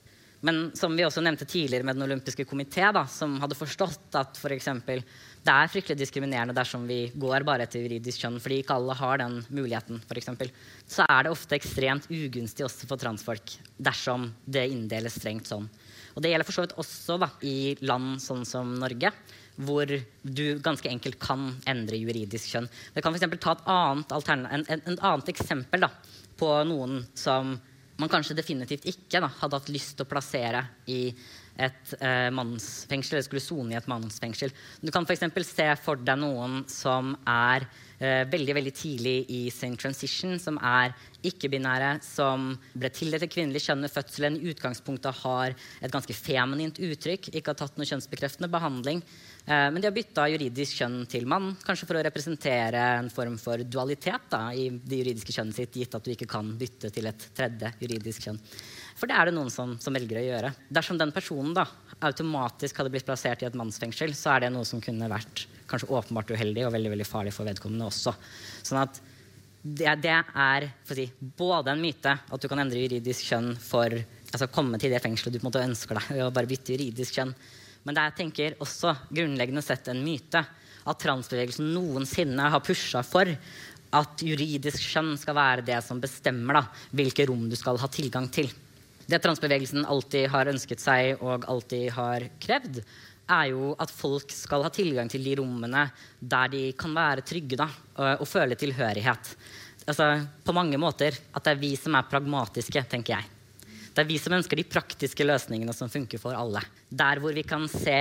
[0.44, 4.52] Men som vi også nevnte tidligere med Den olympiske komité, som hadde forstått at for
[4.52, 5.00] eksempel,
[5.44, 9.22] det er fryktelig diskriminerende dersom vi går bare etter juridisk kjønn, fordi ikke alle har
[9.22, 10.52] den muligheten, for eksempel,
[10.84, 15.70] så er det ofte ekstremt ugunstig også for transfolk dersom det inndeles strengt sånn.
[16.14, 19.14] Og det gjelder for så vidt også da, i land sånn som Norge,
[19.56, 19.90] hvor
[20.24, 22.70] du ganske enkelt kan endre juridisk kjønn.
[22.96, 25.92] Det kan for ta et annet, en, en, en annet eksempel da,
[26.40, 27.54] på noen som
[28.02, 31.06] man kanskje definitivt ikke da, hadde hatt lyst til å plassere i
[31.62, 34.54] et eh, mannsfengsel, eller skulle sone i et mannsfengsel.
[34.82, 35.26] Du kan f.eks.
[35.46, 37.68] se for deg noen som er
[38.00, 40.96] eh, veldig veldig tidlig i sin transition, som er
[41.30, 46.82] ikke-binære, som ble tildelt et kvinnelig kjønn ved fødselen, i utgangspunktet har et ganske feminint
[46.82, 49.06] uttrykk, ikke har tatt noe kjønnsbekreftende behandling.
[49.46, 53.36] Eh, men de har bytta juridisk kjønn til mann, kanskje for å representere en form
[53.42, 57.10] for dualitet da, i det juridiske kjønnet sitt, gitt at du ikke kan bytte til
[57.10, 58.40] et tredje juridisk kjønn.
[58.96, 60.54] For det er det noen som, som velger å gjøre.
[60.72, 61.66] Dersom den personen da,
[62.08, 65.92] automatisk hadde blitt plassert i et mannsfengsel, så er det noe som kunne vært kanskje
[65.92, 68.14] åpenbart uheldig og veldig veldig farlig for vedkommende også.
[68.64, 69.02] Sånn at
[69.64, 71.08] det, det er si,
[71.40, 73.96] både en myte at du kan endre juridisk kjønn for
[74.34, 77.20] altså komme til det fengselet du på en måte ønsker deg, og bare bytte juridisk
[77.20, 77.36] kjønn.
[77.84, 80.44] Men det er jeg tenker også grunnleggende sett en myte
[80.84, 83.30] at transbevegelsen noensinne har pusha for
[83.94, 86.64] at juridisk skjønn skal være det som bestemmer da,
[86.96, 88.50] hvilke rom du skal ha tilgang til.
[89.06, 92.80] Det transbevegelsen alltid har ønsket seg og alltid har krevd,
[93.34, 95.86] er jo at folk skal ha tilgang til de rommene
[96.20, 99.36] der de kan være trygge da, og, og føle tilhørighet.
[99.88, 100.10] Altså,
[100.44, 103.33] på mange måter at det er vi som er pragmatiske, tenker jeg.
[103.94, 106.64] Det er vi som ønsker de praktiske løsningene som funker for alle.
[106.90, 107.98] Der hvor vi kan se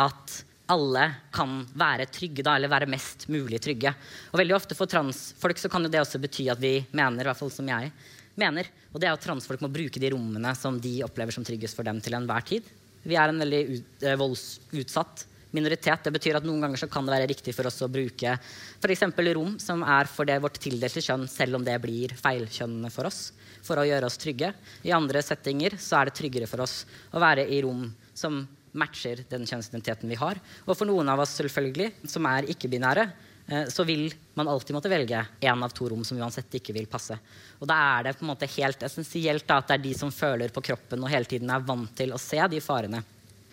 [0.00, 0.34] at
[0.70, 3.92] alle kan være trygge, da, eller være mest mulig trygge.
[4.30, 7.40] Og veldig ofte for transfolk så kan det også bety at vi mener, i hvert
[7.40, 7.90] fall som jeg
[8.38, 11.76] mener, og det er at transfolk må bruke de rommene som de opplever som tryggest
[11.76, 12.68] for dem til enhver tid.
[13.02, 13.62] Vi er en veldig
[14.04, 15.24] eh, voldsutsatt
[15.56, 16.04] minoritet.
[16.04, 19.08] Det betyr at noen ganger så kan det være riktig for oss å bruke f.eks.
[19.34, 23.30] rom som er for det vårt tildelte kjønn, selv om det blir feilkjønnene for oss
[23.66, 24.52] for å gjøre oss trygge.
[24.86, 28.42] I andre settinger så er det tryggere for oss å være i rom som
[28.72, 30.38] matcher den kjønnsidentiteten vi har.
[30.66, 33.06] Og for noen av oss selvfølgelig, som er ikke-binære,
[33.48, 36.88] eh, så vil man alltid måtte velge én av to rom som uansett ikke vil
[36.90, 37.18] passe.
[37.58, 40.54] Og da er det på en måte helt essensielt at det er de som føler
[40.54, 43.02] på kroppen og hele tiden er vant til å se de farene,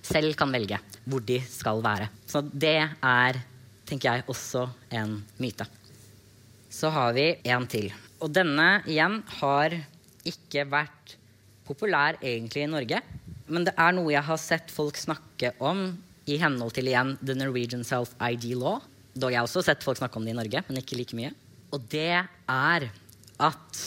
[0.08, 2.10] selv kan velge hvor de skal være.
[2.30, 3.42] Så det er,
[3.88, 5.68] tenker jeg, også en myte.
[6.70, 7.90] Så har vi en til.
[8.22, 9.74] Og denne igjen har
[10.30, 11.16] ikke vært
[11.68, 13.02] populær egentlig i Norge.
[13.48, 15.90] Men det er noe jeg har sett folk snakke om
[16.28, 18.82] i henhold til igjen The Norwegian Self ID Law.
[19.18, 21.32] Dog jeg har også sett folk snakke om det i Norge, men ikke like mye.
[21.72, 22.90] Og det er
[23.38, 23.84] at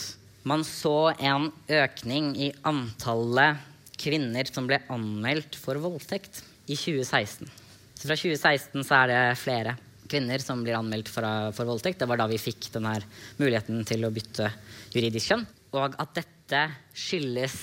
[0.47, 3.61] man så en økning i antallet
[4.01, 7.45] kvinner som ble anmeldt for voldtekt i 2016.
[7.93, 9.77] Så fra 2016 så er det flere
[10.11, 11.25] kvinner som blir anmeldt for,
[11.55, 12.01] for voldtekt.
[12.01, 12.97] Det var da vi fikk denne
[13.39, 14.49] muligheten til å bytte
[14.95, 15.45] juridisk kjønn.
[15.77, 16.65] Og at dette
[16.97, 17.55] skyldes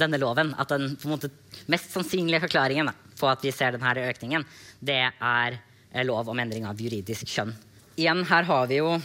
[0.00, 0.54] denne loven.
[0.58, 1.30] At den måte,
[1.70, 4.46] mest sannsynlige forklaringen på at vi ser denne økningen,
[4.84, 5.58] det er
[5.92, 7.54] eh, lov om endring av juridisk kjønn.
[7.94, 8.96] Igjen, her har vi jo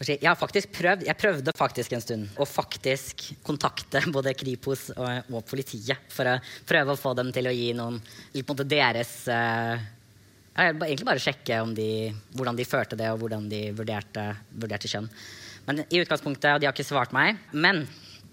[0.00, 5.28] jeg har faktisk prøvd, jeg prøvde faktisk en stund å faktisk kontakte både Kripos og,
[5.28, 6.38] og politiet for å
[6.68, 9.76] prøve å få dem til å gi noen på en måte deres uh,
[10.60, 15.06] Egentlig bare sjekke de, hvordan de førte det, og hvordan de vurderte, vurderte kjønn.
[15.66, 17.40] Men i utgangspunktet, og de har ikke svart meg.
[17.52, 17.84] Men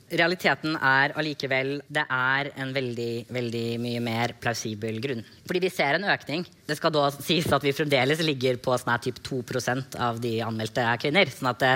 [0.08, 5.26] realiteten er allikevel det er en veldig veldig mye mer plausibel grunn.
[5.48, 6.46] Fordi vi ser en økning.
[6.68, 10.38] Det skal da sies at vi fremdeles ligger på sånn her typ 2% av de
[10.46, 11.34] anmeldte er kvinner.
[11.34, 11.74] sånn at det,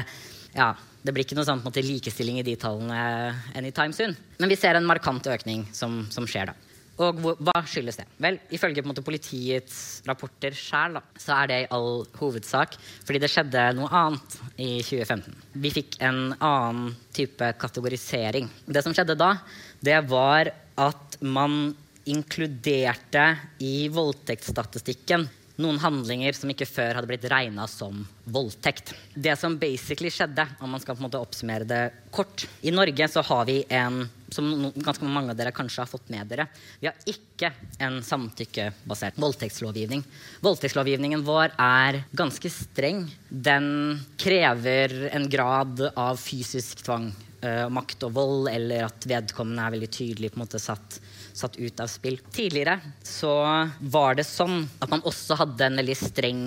[0.56, 0.72] ja,
[1.04, 4.16] det blir ikke noe sånn, likestilling i de tallene anytime soon.
[4.39, 6.58] Men vi ser en markant økning som, som skjer da.
[6.99, 8.05] Og hva skyldes det?
[8.21, 12.75] Vel, Ifølge måte, politiets rapporter sjøl så er det i all hovedsak
[13.07, 15.37] fordi det skjedde noe annet i 2015.
[15.63, 18.49] Vi fikk en annen type kategorisering.
[18.67, 19.33] Det som skjedde da,
[19.81, 21.71] det var at man
[22.11, 23.25] inkluderte
[23.61, 25.27] i voldtektsstatistikken
[25.62, 28.01] noen handlinger som ikke før hadde blitt regna som
[28.32, 28.93] voldtekt.
[29.14, 31.82] Det som basically skjedde, om man skal på en måte oppsummere det
[32.12, 36.12] kort I Norge så har vi en som ganske mange av dere kanskje har fått
[36.12, 36.45] med dere.
[36.80, 37.51] Vi har ikke
[37.84, 40.05] en samtykkebasert voldtektslovgivning.
[40.43, 43.03] Voldtektslovgivningen vår er ganske streng.
[43.30, 47.12] Den krever en grad av fysisk tvang,
[47.43, 51.01] uh, makt og vold, eller at vedkommende er veldig tydelig på en måte satt
[51.33, 52.19] satt ut av spill.
[52.31, 53.33] Tidligere så
[53.79, 56.43] var det sånn at man også hadde en veldig streng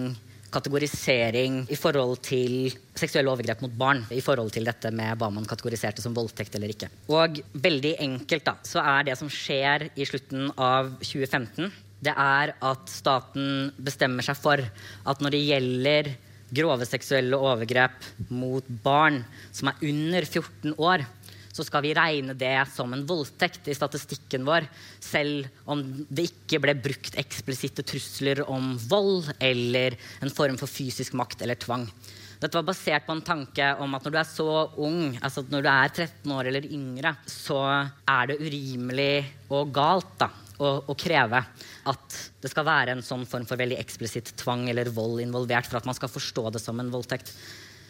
[0.55, 4.05] kategorisering i forhold til seksuelle overgrep mot barn.
[4.15, 6.91] I forhold til dette med hva man kategoriserte som voldtekt eller ikke.
[7.11, 11.73] Og veldig enkelt da, så er det som skjer i slutten av 2015,
[12.05, 16.11] det er at staten bestemmer seg for at når det gjelder
[16.55, 21.05] grove seksuelle overgrep mot barn som er under 14 år,
[21.55, 24.67] så skal vi regne det som en voldtekt i statistikken vår,
[24.99, 29.95] selv om det ikke ble brukt eksplisitte trusler om vold eller
[30.25, 31.87] en form for fysisk makt eller tvang.
[32.43, 34.49] Dette var basert på en tanke om at når du er så
[34.83, 39.15] ung, altså når du er 13 år eller yngre, så er det urimelig
[39.55, 41.41] og galt da, å, å, kreve
[41.91, 45.81] at det skal være en sånn form for veldig eksplisitt tvang eller vold involvert for
[45.81, 47.33] at man skal forstå det som en voldtekt.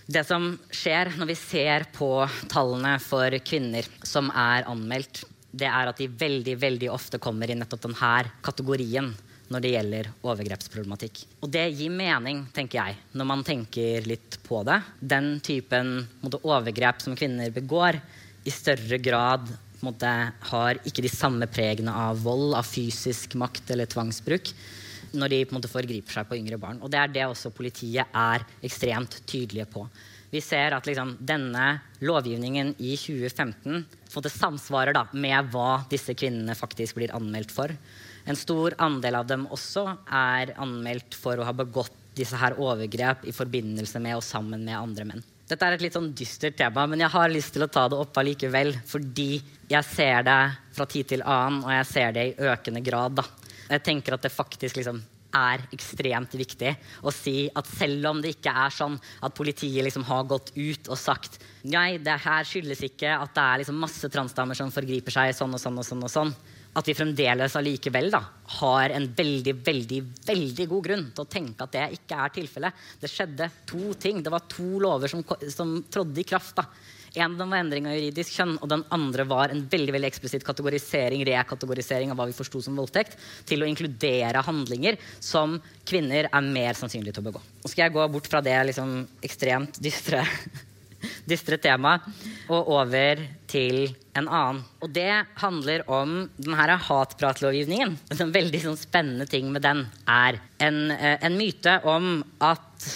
[0.07, 2.11] Det som skjer når vi ser på
[2.53, 7.57] tallene for kvinner som er anmeldt, det er at de veldig veldig ofte kommer i
[7.57, 9.13] nettopp denne kategorien
[9.53, 11.21] når det gjelder overgrepsproblematikk.
[11.45, 14.81] Og det gir mening, tenker jeg, når man tenker litt på det.
[15.01, 18.01] Den typen måte, overgrep som kvinner begår,
[18.45, 19.49] i større grad
[19.85, 20.11] måte,
[20.51, 24.53] har ikke de samme pregene av vold, av fysisk makt eller tvangsbruk
[25.15, 26.81] når de på en måte forgriper seg på yngre barn.
[26.83, 29.85] Og det er det også politiet er ekstremt tydelige på.
[30.35, 36.57] Vi ser at liksom, denne lovgivningen i 2015 måte, samsvarer da, med hva disse kvinnene
[36.59, 37.71] faktisk blir anmeldt for.
[38.27, 43.27] En stor andel av dem også er anmeldt for å ha begått disse her overgrep
[43.27, 45.25] i forbindelse med og sammen med andre menn.
[45.45, 47.99] Dette er et litt sånn dystert tema, men jeg har lyst til å ta det
[48.01, 48.73] opp allikevel.
[48.89, 49.33] Fordi
[49.69, 50.39] jeg ser det
[50.77, 53.19] fra tid til annen, og jeg ser det i økende grad.
[53.21, 53.27] da.
[53.69, 55.03] Jeg tenker at det faktisk liksom
[55.35, 56.73] er ekstremt viktig
[57.03, 60.89] å si at selv om det ikke er sånn at politiet liksom har gått ut
[60.89, 65.15] og sagt nei, det her skyldes ikke at det er liksom masse transdamer som forgriper
[65.15, 66.35] seg sånn og sånn og sånn, og sånn,
[66.75, 68.21] at vi fremdeles allikevel da,
[68.59, 72.83] har en veldig veldig, veldig god grunn til å tenke at det ikke er tilfellet.
[73.01, 74.21] Det skjedde to ting.
[74.25, 75.23] Det var to lover som,
[75.55, 76.59] som trådde i kraft.
[76.59, 76.67] da,
[77.15, 81.23] en var endring av juridisk kjønn, og den andre var en veldig veldig eksplisitt kategorisering
[81.29, 83.15] rekategorisering av hva vi forsto som voldtekt,
[83.47, 87.43] til å inkludere handlinger som kvinner er mer sannsynlig til å begå.
[87.63, 90.25] Nå skal jeg gå bort fra det liksom, ekstremt dystre,
[91.31, 92.07] dystre temaet
[92.49, 94.61] og over til en annen.
[94.83, 97.97] Og det handler om denne hatpratlovgivningen.
[98.25, 102.89] En veldig sånn, spennende ting med den er en, eh, en myte om at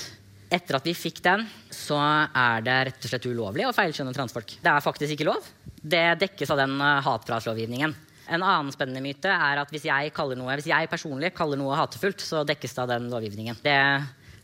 [0.48, 1.44] etter at vi fikk den,
[1.74, 4.54] så er det rett og slett ulovlig å feilskjønne transfolk.
[4.62, 5.48] Det er faktisk ikke lov.
[5.78, 7.94] Det dekkes av den uh, hatpratlovgivningen.
[8.28, 12.24] En annen spennende myte er at hvis jeg, noe, hvis jeg, personlig kaller noe hatefullt,
[12.24, 13.60] så dekkes det av den lovgivningen.
[13.64, 13.78] Det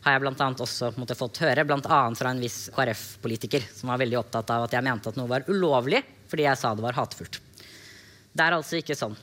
[0.05, 1.99] har jeg blant annet også måte, fått høre, bl.a.
[2.13, 5.47] fra en viss KrF-politiker som var veldig opptatt av at jeg mente at noe var
[5.49, 7.39] ulovlig fordi jeg sa det var hatefullt.
[8.35, 9.15] Det er altså ikke sånn.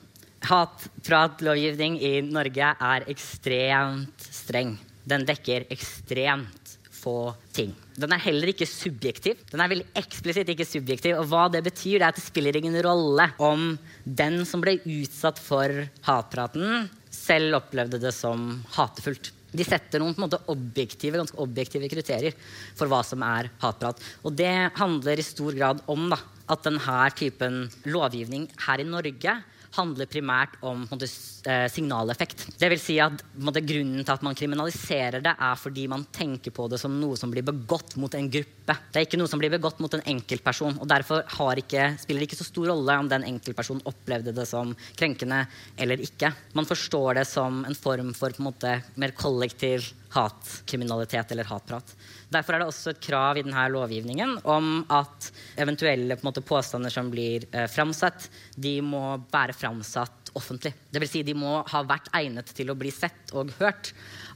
[0.42, 4.74] Hatpratlovgivning i Norge er ekstremt streng.
[5.06, 7.74] Den dekker ekstremt få ting.
[7.98, 9.42] Den er heller ikke subjektiv.
[9.50, 11.18] Den er veldig eksplisitt ikke subjektiv.
[11.20, 14.78] Og hva det betyr, det er at det spiller ingen rolle om den som ble
[14.80, 19.32] utsatt for hatpraten, selv opplevde det som hatefullt.
[19.52, 22.36] De setter noen måte objektive, ganske objektive kriterier
[22.78, 24.00] for hva som er hatprat.
[24.24, 26.18] Og det handler i stor grad om da,
[26.52, 29.36] at denne typen lovgivning her i Norge
[29.76, 31.08] handler primært om måte,
[31.48, 32.58] eh, signaleffekt.
[32.58, 36.50] Det vil si at måte, Grunnen til at man kriminaliserer det, er fordi man tenker
[36.50, 38.76] på det som noe som blir begått mot en gruppe.
[38.92, 40.78] Det er ikke noe som blir begått mot en enkeltperson.
[40.80, 41.22] og Derfor
[41.56, 45.46] ikke, spiller det ikke så stor rolle om den enkeltpersonen opplevde det som krenkende
[45.78, 46.32] eller ikke.
[46.54, 51.94] Man forstår det som en form for en måte, mer kollektiv hatkriminalitet eller hatprat.
[52.32, 55.30] Derfor er det også et krav i denne lovgivningen om at
[55.60, 60.72] eventuelle på måte, påstander som blir eh, framsatt, de må være framsatt offentlig.
[60.90, 63.92] Det vil si de må ha vært egnet til å bli sett og hørt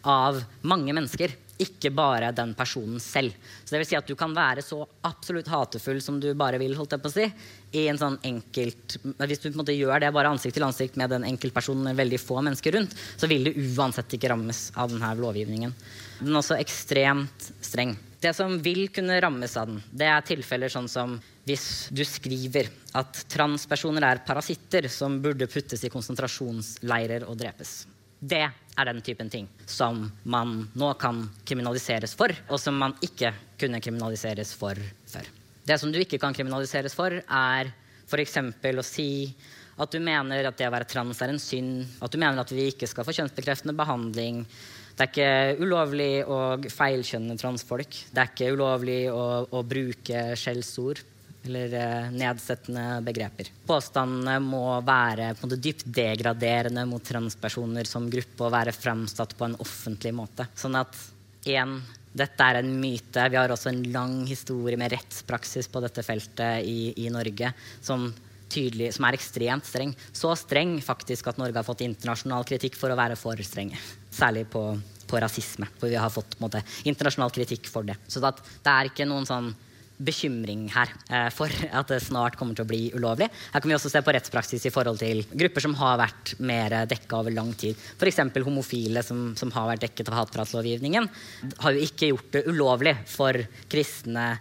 [0.07, 1.34] av mange mennesker.
[1.62, 3.32] Ikke bare den personen selv.
[3.64, 6.76] Så det vil si at du kan være så absolutt hatefull som du bare vil.
[6.76, 7.28] holdt jeg på å si,
[7.76, 10.97] i en sånn enkelt, Hvis du på en måte gjør det bare ansikt til ansikt
[11.01, 14.92] med den enkeltpersonen med veldig få mennesker rundt, så vil du uansett ikke rammes av
[14.92, 15.72] denne lovgivningen.
[16.20, 17.97] Den er også ekstremt streng.
[18.21, 22.71] Det som vil kunne rammes av den, det er tilfeller sånn som hvis du skriver
[22.97, 27.85] at transpersoner er parasitter som burde puttes i konsentrasjonsleirer og drepes.
[28.19, 33.35] Det er den typen ting som man nå kan kriminaliseres for, og som man ikke
[33.61, 34.81] kunne kriminaliseres for
[35.12, 35.29] før.
[35.67, 37.73] Det som du ikke kan kriminaliseres for, er
[38.07, 38.39] f.eks.
[38.39, 39.11] å si
[39.77, 42.53] at du mener at det å være trans er en synd, at du mener at
[42.55, 44.45] vi ikke skal få kjønnsbekreftende behandling.
[44.97, 46.38] Det er ikke ulovlig å
[46.72, 47.99] feilkjønne transfolk.
[48.12, 51.03] Det er ikke ulovlig å, å bruke skjellsord
[51.47, 53.51] eller eh, nedsettende begreper.
[53.68, 59.59] Påstandene må være en dypt degraderende mot transpersoner som gruppe og være fremstatt på en
[59.62, 60.49] offentlig måte.
[60.59, 60.97] Sånn at
[61.47, 61.78] én
[62.16, 63.28] dette er en myte.
[63.30, 67.53] Vi har også en lang historie med rettspraksis på dette feltet i, i Norge
[67.84, 68.09] som,
[68.53, 69.94] tydelig, som er ekstremt streng.
[70.14, 73.78] Så streng faktisk at Norge har fått internasjonal kritikk for å være for strenge.
[74.14, 74.64] Særlig på,
[75.11, 77.99] på rasisme, for vi har fått måte, internasjonal kritikk for det.
[78.09, 79.53] Så det er ikke noen sånn
[79.97, 83.28] bekymring her eh, for at det snart kommer til å bli ulovlig.
[83.53, 86.82] Her kan vi også se på rettspraksis i forhold til grupper som har vært mer
[86.90, 87.78] dekka over lang tid.
[87.97, 88.20] F.eks.
[88.44, 91.09] homofile som, som, har vært dekket av hatpratlovgivningen,
[91.62, 93.40] har jo ikke gjort det ulovlig for
[93.72, 94.34] kristne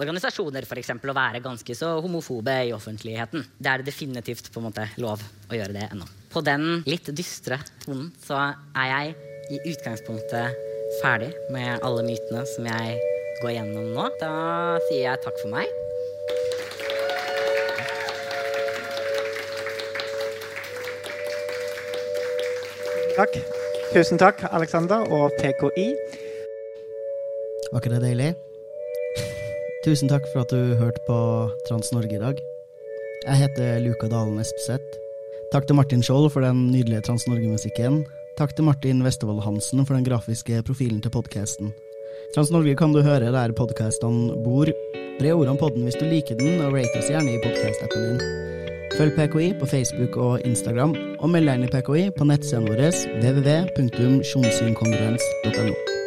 [0.00, 3.44] organisasjoner for eksempel, å være ganske så homofobe i offentligheten.
[3.58, 6.08] Det er definitivt på en måte lov å gjøre det ennå.
[6.32, 9.14] På den litt dystre tonen så er jeg
[9.54, 10.62] i utgangspunktet
[11.02, 12.98] ferdig med alle mytene som jeg
[13.42, 14.08] går gjennom nå.
[14.20, 14.34] Da
[14.88, 15.68] sier jeg takk for meg.
[23.14, 23.36] Takk.
[23.94, 25.86] Tusen takk, Alexander og PKI.
[27.70, 28.32] Var ikke det deilig?
[29.84, 31.12] Tusen takk for at du hørte på
[31.68, 32.38] Trans-Norge i dag.
[33.26, 34.96] Jeg heter Luka Dalen Espeseth.
[35.52, 38.08] Takk til Martin Skjold for den nydelige Trans-Norge-musikken.
[38.38, 41.68] Takk til Martin Westervold Hansen for den grafiske profilen til podkasten.
[42.32, 44.64] Trans-Norge kan du høre der podkastene bor.
[45.18, 48.18] Bre ordene på den hvis du liker den, og rate oss gjerne i podkast-appen din.
[48.96, 52.88] Følg PKI på Facebook og Instagram, og meld deg inn i PKI på nettsiden våre
[53.20, 56.03] www.sjonsynkongruens.no.